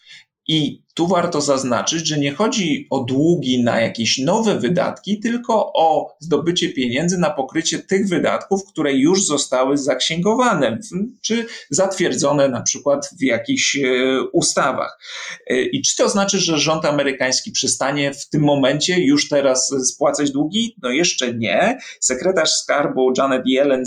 [0.48, 6.16] I tu warto zaznaczyć, że nie chodzi o długi na jakieś nowe wydatki, tylko o
[6.20, 10.78] zdobycie pieniędzy na pokrycie tych wydatków, które już zostały zaksięgowane
[11.22, 14.98] czy zatwierdzone na przykład w jakichś e, ustawach.
[15.46, 20.30] E, I czy to znaczy, że rząd amerykański przestanie w tym momencie już teraz spłacać
[20.30, 20.76] długi?
[20.82, 21.78] No jeszcze nie.
[22.00, 23.84] Sekretarz skarbu Janet Yellen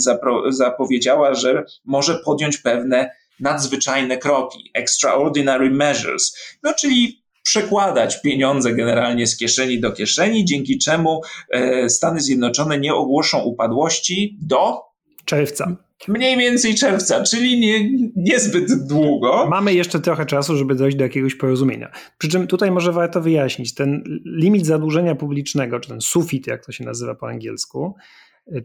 [0.50, 3.10] zapowiedziała, że może podjąć pewne
[3.40, 11.20] nadzwyczajne kroki, extraordinary measures, no czyli przekładać pieniądze generalnie z kieszeni do kieszeni, dzięki czemu
[11.50, 14.80] e, Stany Zjednoczone nie ogłoszą upadłości do
[15.24, 15.76] czerwca.
[16.08, 19.46] Mniej więcej czerwca, czyli nie, niezbyt długo.
[19.50, 21.90] Mamy jeszcze trochę czasu, żeby dojść do jakiegoś porozumienia.
[22.18, 26.72] Przy czym tutaj może warto wyjaśnić, ten limit zadłużenia publicznego, czy ten sufit, jak to
[26.72, 27.94] się nazywa po angielsku,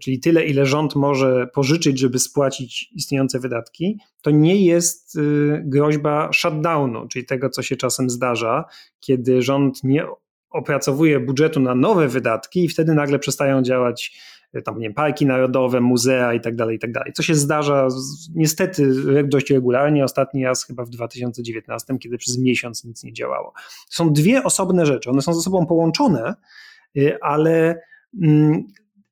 [0.01, 6.29] czyli tyle, ile rząd może pożyczyć, żeby spłacić istniejące wydatki, to nie jest y, groźba
[6.33, 8.65] shutdownu, czyli tego, co się czasem zdarza,
[8.99, 10.05] kiedy rząd nie
[10.49, 14.17] opracowuje budżetu na nowe wydatki i wtedy nagle przestają działać
[14.53, 16.91] e, tam, nie wiem, parki narodowe, muzea i tak dalej, i tak.
[17.13, 17.87] Co się zdarza
[18.35, 23.53] niestety dość regularnie, ostatni raz chyba w 2019, kiedy przez miesiąc nic nie działało.
[23.89, 26.35] Są dwie osobne rzeczy, one są ze sobą połączone,
[26.97, 27.81] y, ale
[28.23, 28.63] mm,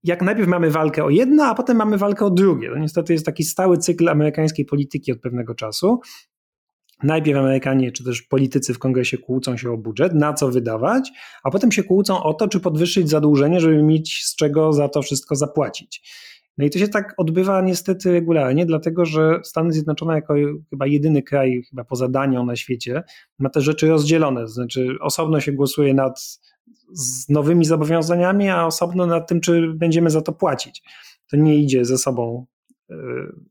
[0.06, 2.70] jak najpierw mamy walkę o jedno, a potem mamy walkę o drugie.
[2.70, 6.00] To niestety jest taki stały cykl amerykańskiej polityki od pewnego czasu.
[7.04, 11.12] Najpierw Amerykanie czy też politycy w kongresie kłócą się o budżet, na co wydawać,
[11.44, 15.02] a potem się kłócą o to, czy podwyższyć zadłużenie, żeby mieć z czego za to
[15.02, 16.12] wszystko zapłacić.
[16.58, 20.34] No i to się tak odbywa niestety regularnie, dlatego że Stany Zjednoczone jako
[20.70, 23.04] chyba jedyny kraj, chyba poza Danią na świecie,
[23.40, 24.42] ma te rzeczy rozdzielone.
[24.42, 26.40] To znaczy osobno się głosuje nad
[26.96, 30.84] z nowymi zobowiązaniami, a osobno nad tym, czy będziemy za to płacić.
[31.32, 32.46] To nie idzie ze sobą
[32.90, 32.96] y,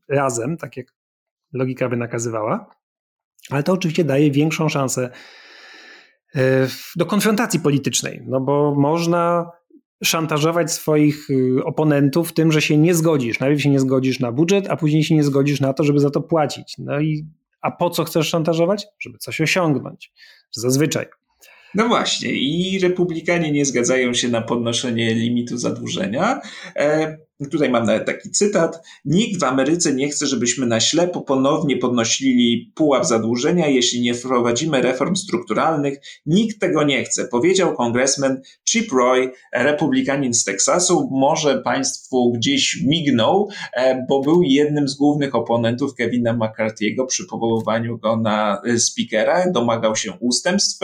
[0.09, 0.93] razem, tak jak
[1.53, 2.75] logika by nakazywała
[3.49, 5.09] ale to oczywiście daje większą szansę
[6.35, 9.51] e, do konfrontacji politycznej, no bo można
[10.03, 13.39] szantażować swoich y, oponentów tym, że się nie zgodzisz.
[13.39, 16.09] Najpierw się nie zgodzisz na budżet, a później się nie zgodzisz na to, żeby za
[16.09, 16.75] to płacić.
[16.77, 17.25] No i
[17.61, 18.87] a po co chcesz szantażować?
[18.99, 20.13] Żeby coś osiągnąć.
[20.51, 21.05] Zazwyczaj.
[21.75, 26.41] No właśnie, i republikanie nie zgadzają się na podnoszenie limitu zadłużenia.
[26.75, 27.17] E,
[27.51, 28.79] Tutaj mam nawet taki cytat.
[29.05, 34.81] Nikt w Ameryce nie chce, żebyśmy na ślepo ponownie podnosili pułap zadłużenia, jeśli nie wprowadzimy
[34.81, 35.99] reform strukturalnych.
[36.25, 41.09] Nikt tego nie chce, powiedział kongresmen Chip Roy, republikanin z Teksasu.
[41.11, 47.97] Może Państwu gdzieś mignął, e, bo był jednym z głównych oponentów Kevina McCarthy'ego przy powoływaniu
[47.97, 49.51] go na e, speakera.
[49.51, 50.79] Domagał się ustępstw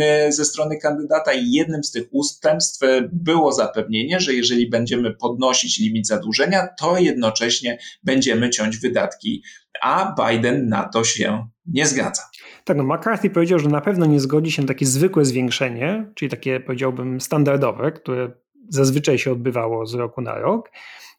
[0.00, 2.80] e, ze strony kandydata i jednym z tych ustępstw
[3.12, 9.42] było zapewnienie, że jeżeli będziemy podnosić limit zadłużenia, to jednocześnie będziemy ciąć wydatki,
[9.82, 12.22] a Biden na to się nie zgadza.
[12.64, 16.30] Tak, no McCarthy powiedział, że na pewno nie zgodzi się na takie zwykłe zwiększenie, czyli
[16.30, 18.32] takie powiedziałbym standardowe, które
[18.68, 20.70] zazwyczaj się odbywało z roku na rok,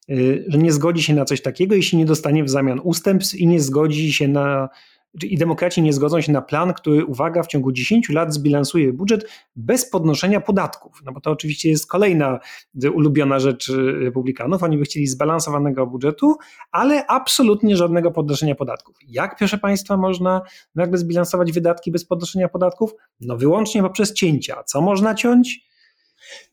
[0.09, 3.47] y, że nie zgodzi się na coś takiego, jeśli nie dostanie w zamian ustępstw i
[3.47, 4.69] nie zgodzi się na
[5.23, 9.29] i demokraci nie zgodzą się na plan, który, uwaga, w ciągu 10 lat zbilansuje budżet
[9.55, 11.01] bez podnoszenia podatków.
[11.05, 12.39] No bo to oczywiście jest kolejna
[12.93, 14.63] ulubiona rzecz republikanów.
[14.63, 16.35] Oni by chcieli zbalansowanego budżetu,
[16.71, 18.95] ale absolutnie żadnego podnoszenia podatków.
[19.07, 20.41] Jak, proszę Państwa, można
[20.75, 22.93] nagle zbilansować wydatki bez podnoszenia podatków?
[23.21, 24.63] No wyłącznie poprzez cięcia.
[24.63, 25.68] Co można ciąć?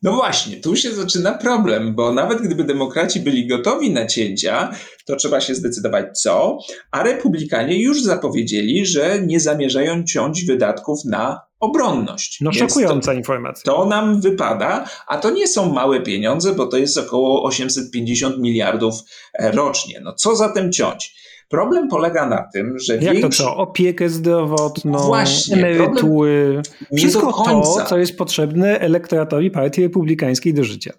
[0.01, 4.71] No właśnie, tu się zaczyna problem, bo nawet gdyby demokraci byli gotowi na cięcia,
[5.05, 6.57] to trzeba się zdecydować co,
[6.91, 12.37] a republikanie już zapowiedzieli, że nie zamierzają ciąć wydatków na obronność.
[12.41, 13.73] No szokująca to, informacja.
[13.73, 18.93] To nam wypada, a to nie są małe pieniądze, bo to jest około 850 miliardów
[19.39, 19.99] rocznie.
[20.03, 21.15] No co zatem ciąć?
[21.47, 23.37] Problem polega na tym, że Jak większość...
[23.37, 23.57] to co?
[23.57, 26.61] Opiekę zdrowotną, Właśnie, emerytury,
[26.97, 30.93] wszystko to, co jest potrzebne elektoratowi partii republikańskiej do życia.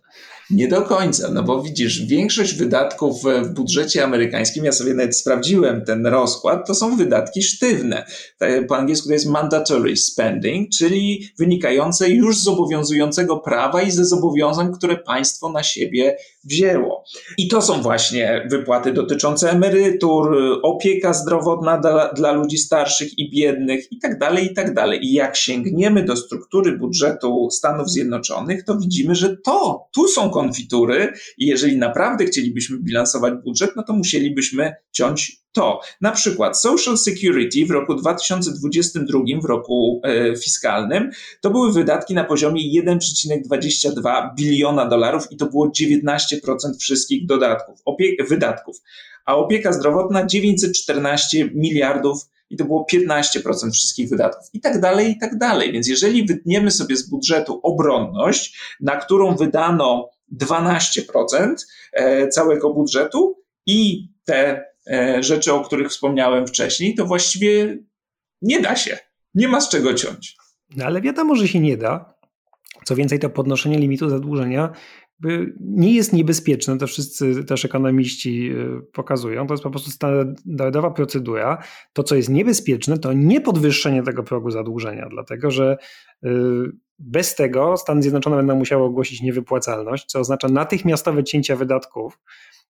[0.51, 5.85] Nie do końca, no bo widzisz, większość wydatków w budżecie amerykańskim, ja sobie nawet sprawdziłem
[5.85, 8.05] ten rozkład, to są wydatki sztywne.
[8.69, 14.73] Po angielsku to jest mandatory spending, czyli wynikające już z obowiązującego prawa i ze zobowiązań,
[14.75, 17.05] które państwo na siebie wzięło.
[17.39, 23.93] I to są właśnie wypłaty dotyczące emerytur, opieka zdrowotna dla, dla ludzi starszych i biednych
[23.93, 25.07] i tak dalej, i tak dalej.
[25.07, 31.13] I jak sięgniemy do struktury budżetu Stanów Zjednoczonych, to widzimy, że to, tu są konfitury
[31.39, 35.81] i jeżeli naprawdę chcielibyśmy bilansować budżet, no to musielibyśmy ciąć to.
[36.01, 41.11] Na przykład Social Security w roku 2022, w roku e, fiskalnym,
[41.41, 46.39] to były wydatki na poziomie 1,22 biliona dolarów i to było 19%
[46.81, 47.81] wszystkich dodatków,
[48.29, 48.77] wydatków.
[49.25, 52.19] A opieka zdrowotna 914 miliardów
[52.51, 55.73] i to było 15% wszystkich wydatków i tak dalej, i tak dalej.
[55.73, 61.55] Więc jeżeli wytniemy sobie z budżetu obronność, na którą wydano 12%
[61.93, 67.79] e, całego budżetu i te e, rzeczy, o których wspomniałem wcześniej, to właściwie
[68.43, 68.99] nie da się.
[69.35, 70.37] Nie ma z czego ciąć.
[70.77, 72.15] No ale wiadomo, że się nie da.
[72.85, 74.73] Co więcej, to podnoszenie limitu zadłużenia
[75.61, 79.47] nie jest niebezpieczne, to wszyscy też ekonomiści e, pokazują.
[79.47, 81.63] To jest po prostu standardowa procedura.
[81.93, 85.77] To, co jest niebezpieczne, to nie podwyższenie tego progu zadłużenia, dlatego że
[86.99, 92.19] bez tego Stany Zjednoczone będą musiały ogłosić niewypłacalność, co oznacza natychmiastowe cięcia wydatków,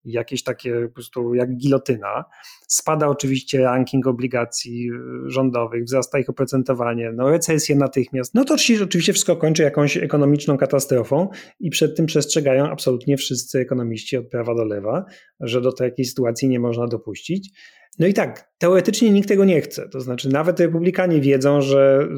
[0.04, 2.24] jakieś takie po prostu jak gilotyna.
[2.68, 8.34] Spada oczywiście ranking obligacji y, rządowych, wzrasta ich oprocentowanie, no recesja natychmiast.
[8.34, 11.28] No to oczywiście wszystko kończy jakąś ekonomiczną katastrofą
[11.60, 15.04] i przed tym przestrzegają absolutnie wszyscy ekonomiści od prawa do lewa,
[15.40, 17.50] że do takiej sytuacji nie można dopuścić.
[17.98, 19.88] No i tak, teoretycznie nikt tego nie chce.
[19.88, 22.08] To znaczy, nawet republikanie wiedzą, że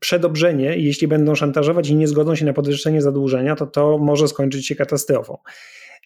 [0.00, 4.66] przedobrzenie jeśli będą szantażować i nie zgodzą się na podwyższenie zadłużenia, to to może skończyć
[4.66, 5.38] się katastrofą.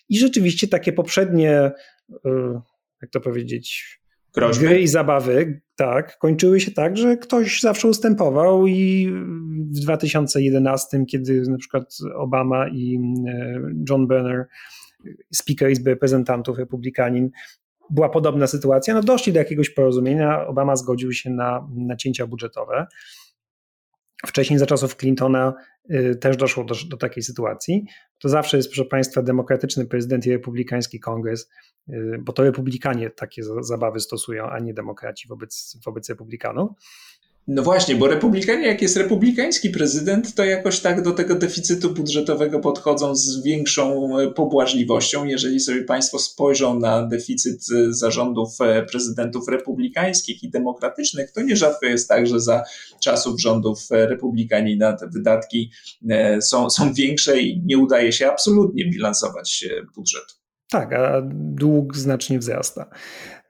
[0.09, 1.73] I rzeczywiście takie poprzednie,
[2.11, 2.31] y,
[3.03, 3.99] jak to powiedzieć,
[4.35, 4.67] Groźby?
[4.67, 9.13] gry i zabawy, tak, kończyły się tak, że ktoś zawsze ustępował i
[9.73, 14.47] w 2011, kiedy na przykład Obama i y, John Berner,
[15.35, 17.31] speaker Izby Reprezentantów, republikanin,
[17.91, 22.87] była podobna sytuacja, no doszli do jakiegoś porozumienia, Obama zgodził się na nacięcia budżetowe.
[24.27, 25.55] Wcześniej za czasów Clintona
[25.91, 27.85] y, też doszło do, do, takiej sytuacji.
[28.19, 31.51] To zawsze jest, proszę Państwa, demokratyczny prezydent i republikański kongres,
[31.89, 36.71] y, bo to republikanie takie zabawy stosują, a nie demokraci wobec, wobec republikanów.
[37.49, 42.61] No właśnie, bo republikanie, jak jest republikański prezydent, to jakoś tak do tego deficytu budżetowego
[42.61, 45.25] podchodzą z większą e, pobłażliwością.
[45.25, 51.87] Jeżeli sobie Państwo spojrzą na deficyt e, zarządów e, prezydentów republikańskich i demokratycznych, to nierzadko
[51.87, 52.63] jest tak, że za
[53.03, 55.71] czasów rządów republikanina te wydatki
[56.41, 59.65] są, są większe i nie udaje się absolutnie bilansować
[59.95, 60.42] budżetu.
[60.73, 62.87] Tak, a dług znacznie wzrasta.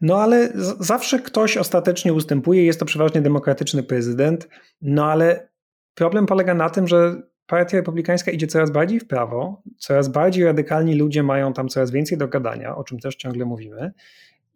[0.01, 4.49] No ale zawsze ktoś ostatecznie ustępuje, jest to przeważnie demokratyczny prezydent,
[4.83, 5.49] no ale
[5.95, 10.95] problem polega na tym, że Partia Republikańska idzie coraz bardziej w prawo, coraz bardziej radykalni
[10.95, 13.93] ludzie mają tam coraz więcej do gadania, o czym też ciągle mówimy.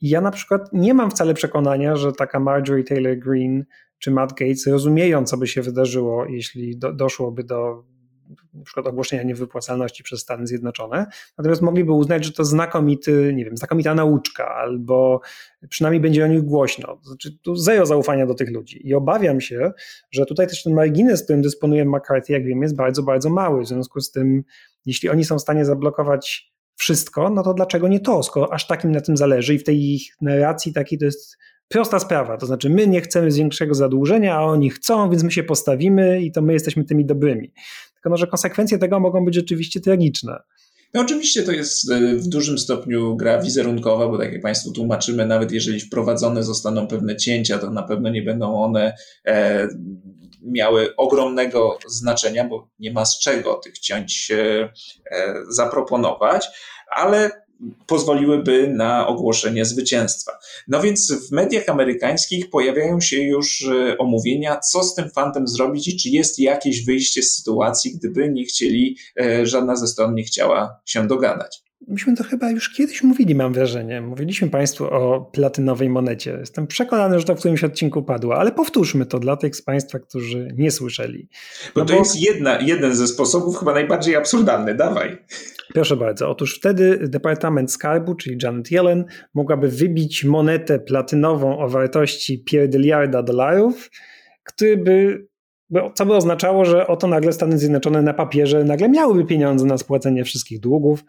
[0.02, 3.64] Ja na przykład nie mam wcale przekonania, że taka Marjorie Taylor Greene
[3.98, 7.84] czy Matt Gates rozumieją, co by się wydarzyło, jeśli do, doszłoby do
[8.54, 11.06] na przykład ogłoszenia niewypłacalności przez Stany Zjednoczone,
[11.38, 15.20] natomiast mogliby uznać, że to znakomity, nie wiem, znakomita nauczka, albo
[15.68, 17.00] przynajmniej będzie o nich głośno.
[17.02, 18.88] Znaczy, tu zero zaufania do tych ludzi.
[18.88, 19.72] I obawiam się,
[20.10, 23.62] że tutaj też ten margines, którym dysponuje McCarthy, jak wiem, jest bardzo, bardzo mały.
[23.62, 24.44] W związku z tym,
[24.86, 28.92] jeśli oni są w stanie zablokować wszystko, no to dlaczego nie to, skoro aż takim
[28.92, 31.36] na tym zależy i w tej ich narracji takiej to jest
[31.68, 35.42] prosta sprawa, to znaczy my nie chcemy większego zadłużenia, a oni chcą, więc my się
[35.42, 37.52] postawimy i to my jesteśmy tymi dobrymi.
[38.06, 40.38] Tylko no, że konsekwencje tego mogą być rzeczywiście tragiczne.
[40.94, 45.26] No oczywiście to jest e, w dużym stopniu gra wizerunkowa, bo tak jak Państwu tłumaczymy,
[45.26, 48.96] nawet jeżeli wprowadzone zostaną pewne cięcia, to na pewno nie będą one
[49.26, 49.68] e,
[50.42, 54.68] miały ogromnego znaczenia, bo nie ma z czego tych cięć e,
[55.48, 56.46] zaproponować,
[56.90, 57.45] ale
[57.86, 60.32] pozwoliłyby na ogłoszenie zwycięstwa.
[60.68, 65.88] No więc w mediach amerykańskich pojawiają się już e, omówienia, co z tym fantem zrobić
[65.88, 70.24] i czy jest jakieś wyjście z sytuacji, gdyby nie chcieli, e, żadna ze stron nie
[70.24, 71.65] chciała się dogadać.
[71.88, 74.00] Myśmy to chyba już kiedyś mówili, mam wrażenie.
[74.00, 76.36] Mówiliśmy Państwu o platynowej monecie.
[76.40, 79.98] Jestem przekonany, że to w którymś odcinku padło, ale powtórzmy to dla tych z Państwa,
[79.98, 81.28] którzy nie słyszeli.
[81.76, 81.98] No bo to bo...
[81.98, 84.74] jest jedna, jeden ze sposobów, chyba najbardziej absurdalny.
[84.74, 85.18] Dawaj.
[85.74, 86.30] Proszę bardzo.
[86.30, 89.04] Otóż wtedy Departament Skarbu, czyli Janet Yellen,
[89.34, 93.90] mogłaby wybić monetę platynową o wartości pierdyliarda dolarów,
[94.44, 95.26] który by
[95.94, 100.24] co by oznaczało, że oto nagle Stany Zjednoczone na papierze nagle miałyby pieniądze na spłacenie
[100.24, 101.04] wszystkich długów,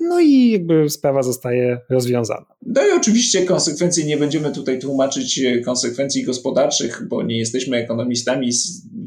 [0.00, 2.46] no i jakby sprawa zostaje rozwiązana.
[2.66, 8.50] No i oczywiście konsekwencje nie będziemy tutaj tłumaczyć e, konsekwencji gospodarczych, bo nie jesteśmy ekonomistami.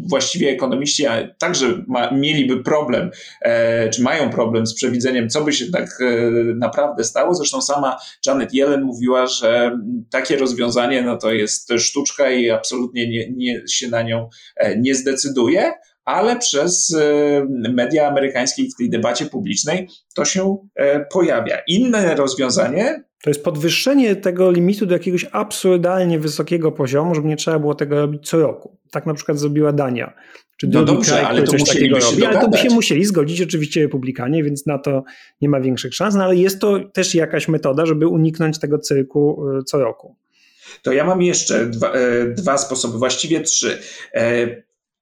[0.08, 1.06] Właściwie ekonomiści
[1.38, 3.12] także ma, mieliby problem,
[3.42, 7.34] e, czy mają problem z przewidzeniem, co by się tak e, naprawdę stało.
[7.34, 9.80] Zresztą sama Janet Yellen mówiła, że
[10.10, 14.96] takie rozwiązanie no to jest sztuczka i absolutnie nie, nie się na nią e, nie
[14.96, 15.72] zdecyduje
[16.10, 21.58] ale przez e, media amerykańskie i w tej debacie publicznej to się e, pojawia.
[21.68, 23.04] Inne rozwiązanie.
[23.24, 27.96] To jest podwyższenie tego limitu do jakiegoś absurdalnie wysokiego poziomu, żeby nie trzeba było tego
[27.96, 28.78] robić co roku.
[28.92, 30.14] Tak na przykład zrobiła Dania.
[30.58, 33.42] Czy no dobrze, kraj, ale to coś takiego robi, ale to by się musieli zgodzić
[33.42, 35.04] oczywiście republikanie, więc na to
[35.42, 39.46] nie ma większych szans, no ale jest to też jakaś metoda, żeby uniknąć tego cyrku
[39.60, 40.16] e, co roku.
[40.82, 41.94] To ja mam jeszcze dwa,
[42.38, 43.80] dwa sposoby, właściwie trzy.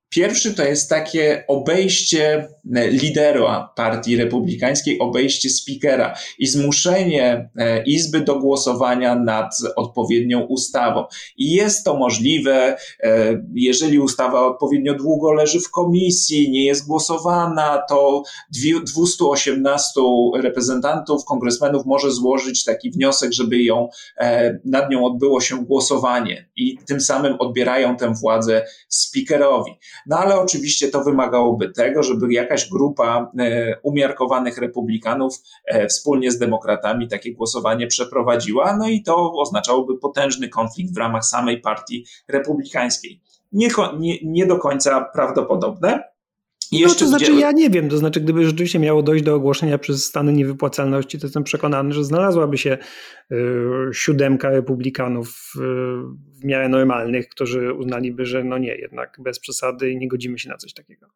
[0.10, 8.22] Pierwszy to jest takie obejście e, lidera partii republikańskiej, obejście speakera i zmuszenie e, Izby
[8.22, 11.06] do głosowania nad odpowiednią ustawą.
[11.38, 17.82] I jest to możliwe, e, jeżeli ustawa odpowiednio długo leży w komisji, nie jest głosowana,
[17.90, 18.24] to
[18.94, 20.02] 218
[20.42, 23.90] reprezentantów, kongresmenów może złożyć taki wniosek, żeby ją,
[24.66, 29.72] nad nią odbyło się głosowanie i tym samym odbierają tę władzę speakerowi.
[30.06, 35.36] No ale oczywiście to wymagałoby tego, żeby jakaś grupa e, umiarkowanych republikanów
[35.66, 41.26] e, wspólnie z demokratami takie głosowanie przeprowadziła, no i to oznaczałoby potężny konflikt w ramach
[41.26, 43.22] samej partii republikańskiej.
[43.52, 43.68] Nie,
[44.00, 46.17] nie, nie do końca prawdopodobne.
[46.72, 49.78] I no to znaczy, ja nie wiem, to znaczy, gdyby rzeczywiście miało dojść do ogłoszenia
[49.78, 52.78] przez stany niewypłacalności, to jestem przekonany, że znalazłaby się
[53.32, 53.36] y,
[53.94, 55.60] siódemka republikanów y,
[56.42, 60.58] w miarę normalnych, którzy uznaliby, że no nie, jednak bez przesady nie godzimy się na
[60.58, 61.08] coś takiego.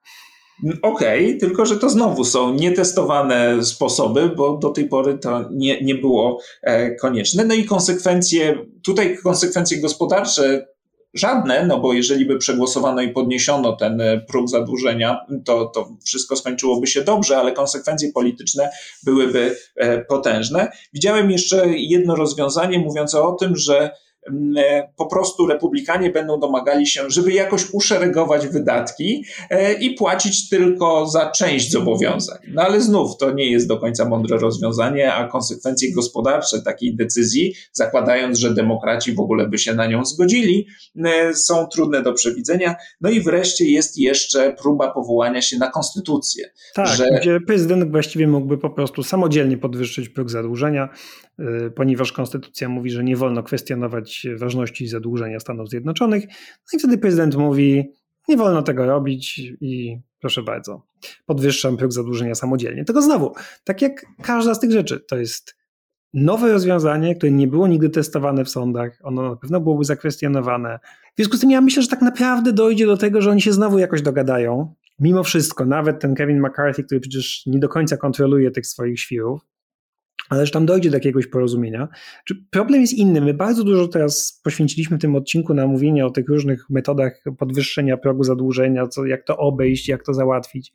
[0.81, 5.81] Okej, okay, tylko że to znowu są nietestowane sposoby, bo do tej pory to nie,
[5.81, 7.45] nie było e, konieczne.
[7.45, 10.67] No i konsekwencje, tutaj konsekwencje gospodarcze
[11.13, 16.35] żadne, no bo jeżeli by przegłosowano i podniesiono ten e, próg zadłużenia, to, to wszystko
[16.35, 18.69] skończyłoby się dobrze, ale konsekwencje polityczne
[19.03, 20.71] byłyby e, potężne.
[20.93, 23.91] Widziałem jeszcze jedno rozwiązanie mówiące o tym, że
[24.97, 31.31] po prostu republikanie będą domagali się, żeby jakoś uszeregować wydatki e, i płacić tylko za
[31.31, 32.37] część zobowiązań.
[32.53, 37.53] No ale znów to nie jest do końca mądre rozwiązanie, a konsekwencje gospodarcze takiej decyzji,
[37.71, 40.67] zakładając, że demokraci w ogóle by się na nią zgodzili,
[41.05, 42.75] e, są trudne do przewidzenia.
[43.01, 46.49] No i wreszcie jest jeszcze próba powołania się na konstytucję.
[46.75, 47.07] Tak, że...
[47.21, 50.89] gdzie prezydent właściwie mógłby po prostu samodzielnie podwyższyć próg zadłużenia,
[51.75, 56.23] ponieważ konstytucja mówi, że nie wolno kwestionować ważności zadłużenia Stanów Zjednoczonych.
[56.27, 57.91] No i wtedy prezydent mówi,
[58.27, 60.85] nie wolno tego robić i proszę bardzo,
[61.25, 62.85] podwyższam próg zadłużenia samodzielnie.
[62.85, 65.55] Tylko znowu, tak jak każda z tych rzeczy, to jest
[66.13, 70.79] nowe rozwiązanie, które nie było nigdy testowane w sądach, ono na pewno byłoby zakwestionowane.
[71.13, 73.53] W związku z tym ja myślę, że tak naprawdę dojdzie do tego, że oni się
[73.53, 74.73] znowu jakoś dogadają.
[74.99, 79.41] Mimo wszystko, nawet ten Kevin McCarthy, który przecież nie do końca kontroluje tych swoich świrów,
[80.31, 81.87] ale że tam dojdzie do jakiegoś porozumienia.
[82.51, 83.21] Problem jest inny?
[83.21, 88.23] My bardzo dużo teraz poświęciliśmy tym odcinku na mówienie o tych różnych metodach podwyższenia progu
[88.23, 90.73] zadłużenia, co, jak to obejść, jak to załatwić.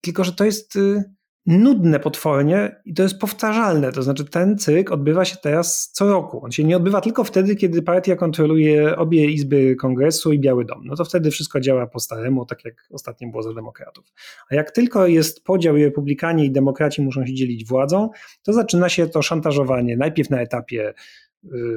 [0.00, 1.04] Tylko, że to jest y,
[1.46, 3.92] nudne potwornie i to jest powtarzalne.
[3.92, 6.44] To znaczy, ten cyrk odbywa się teraz co roku.
[6.44, 10.80] On się nie odbywa tylko wtedy, kiedy partia kontroluje obie izby kongresu i Biały Dom.
[10.84, 14.04] No to wtedy wszystko działa po staremu, tak jak ostatnio było za demokratów.
[14.50, 18.10] A jak tylko jest podział i republikanie i demokraci muszą się dzielić władzą,
[18.42, 20.94] to zaczyna się to szantażowanie najpierw na etapie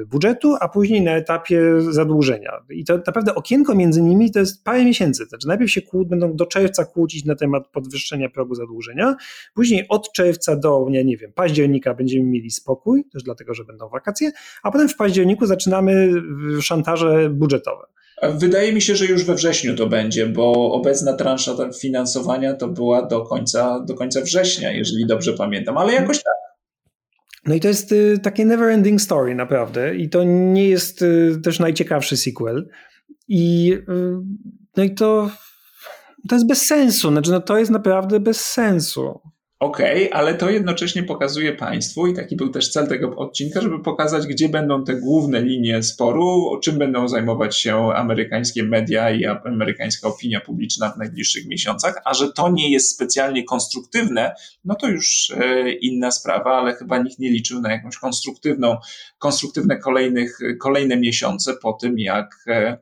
[0.06, 1.60] budżetu, a później na etapie
[1.90, 2.52] zadłużenia.
[2.70, 5.24] I to naprawdę okienko między nimi to jest parę miesięcy.
[5.24, 9.16] Znaczy najpierw się kłó, będą do czerwca kłócić na temat podwyższenia progu zadłużenia,
[9.54, 13.88] później od czerwca do, nie, nie wiem, października będziemy mieli spokój, też dlatego, że będą
[13.88, 14.30] wakacje,
[14.62, 16.12] a potem w październiku zaczynamy
[16.60, 17.84] szantaże budżetowe.
[18.22, 23.06] Wydaje mi się, że już we wrześniu to będzie, bo obecna transza finansowania to była
[23.06, 26.34] do końca, do końca września, jeżeli dobrze pamiętam, ale jakoś tak.
[27.48, 31.40] No i to jest y, takie never ending story naprawdę i to nie jest y,
[31.42, 32.68] też najciekawszy sequel.
[33.28, 33.82] I y,
[34.76, 35.30] no i to
[36.28, 39.20] to jest bez sensu, znaczy no to jest naprawdę bez sensu.
[39.60, 44.26] Okay, ale to jednocześnie pokazuje Państwu, i taki był też cel tego odcinka, żeby pokazać,
[44.26, 50.40] gdzie będą te główne linie sporu, czym będą zajmować się amerykańskie media i amerykańska opinia
[50.40, 54.34] publiczna w najbliższych miesiącach, a że to nie jest specjalnie konstruktywne,
[54.64, 58.76] no to już e, inna sprawa, ale chyba nikt nie liczył na jakąś konstruktywną,
[59.18, 62.78] konstruktywne kolejnych, kolejne miesiące po tym, jak e,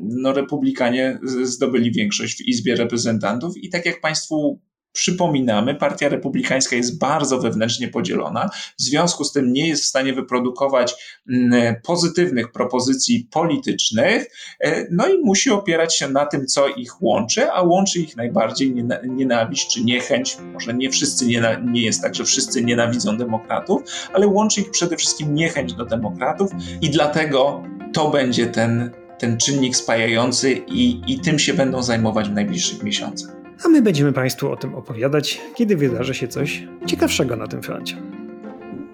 [0.00, 3.56] no, republikanie zdobyli większość w Izbie Reprezentantów.
[3.56, 4.60] I tak jak Państwu
[4.92, 10.12] Przypominamy, Partia Republikańska jest bardzo wewnętrznie podzielona, w związku z tym nie jest w stanie
[10.12, 10.94] wyprodukować
[11.28, 14.26] mm, pozytywnych propozycji politycznych,
[14.60, 18.74] e, no i musi opierać się na tym, co ich łączy, a łączy ich najbardziej
[19.08, 20.36] nienawiść czy niechęć.
[20.52, 23.82] Może nie wszyscy nie, jest tak, że wszyscy nienawidzą demokratów,
[24.12, 27.62] ale łączy ich przede wszystkim niechęć do demokratów i dlatego
[27.92, 33.41] to będzie ten, ten czynnik spajający i, i tym się będą zajmować w najbliższych miesiącach
[33.64, 37.96] a my będziemy Państwu o tym opowiadać, kiedy wydarzy się coś ciekawszego na tym froncie.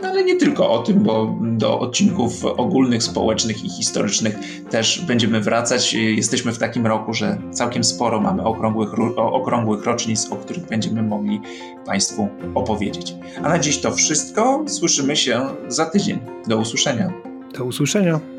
[0.02, 4.36] Ale nie tylko o tym, bo do odcinków ogólnych, społecznych i historycznych
[4.70, 5.94] też będziemy wracać.
[5.94, 11.40] Jesteśmy w takim roku, że całkiem sporo mamy okrągłych, okrągłych rocznic, o których będziemy mogli
[11.86, 13.14] Państwu opowiedzieć.
[13.42, 14.64] A na dziś to wszystko.
[14.68, 16.18] Słyszymy się za tydzień.
[16.46, 17.12] Do usłyszenia.
[17.58, 18.37] Do usłyszenia.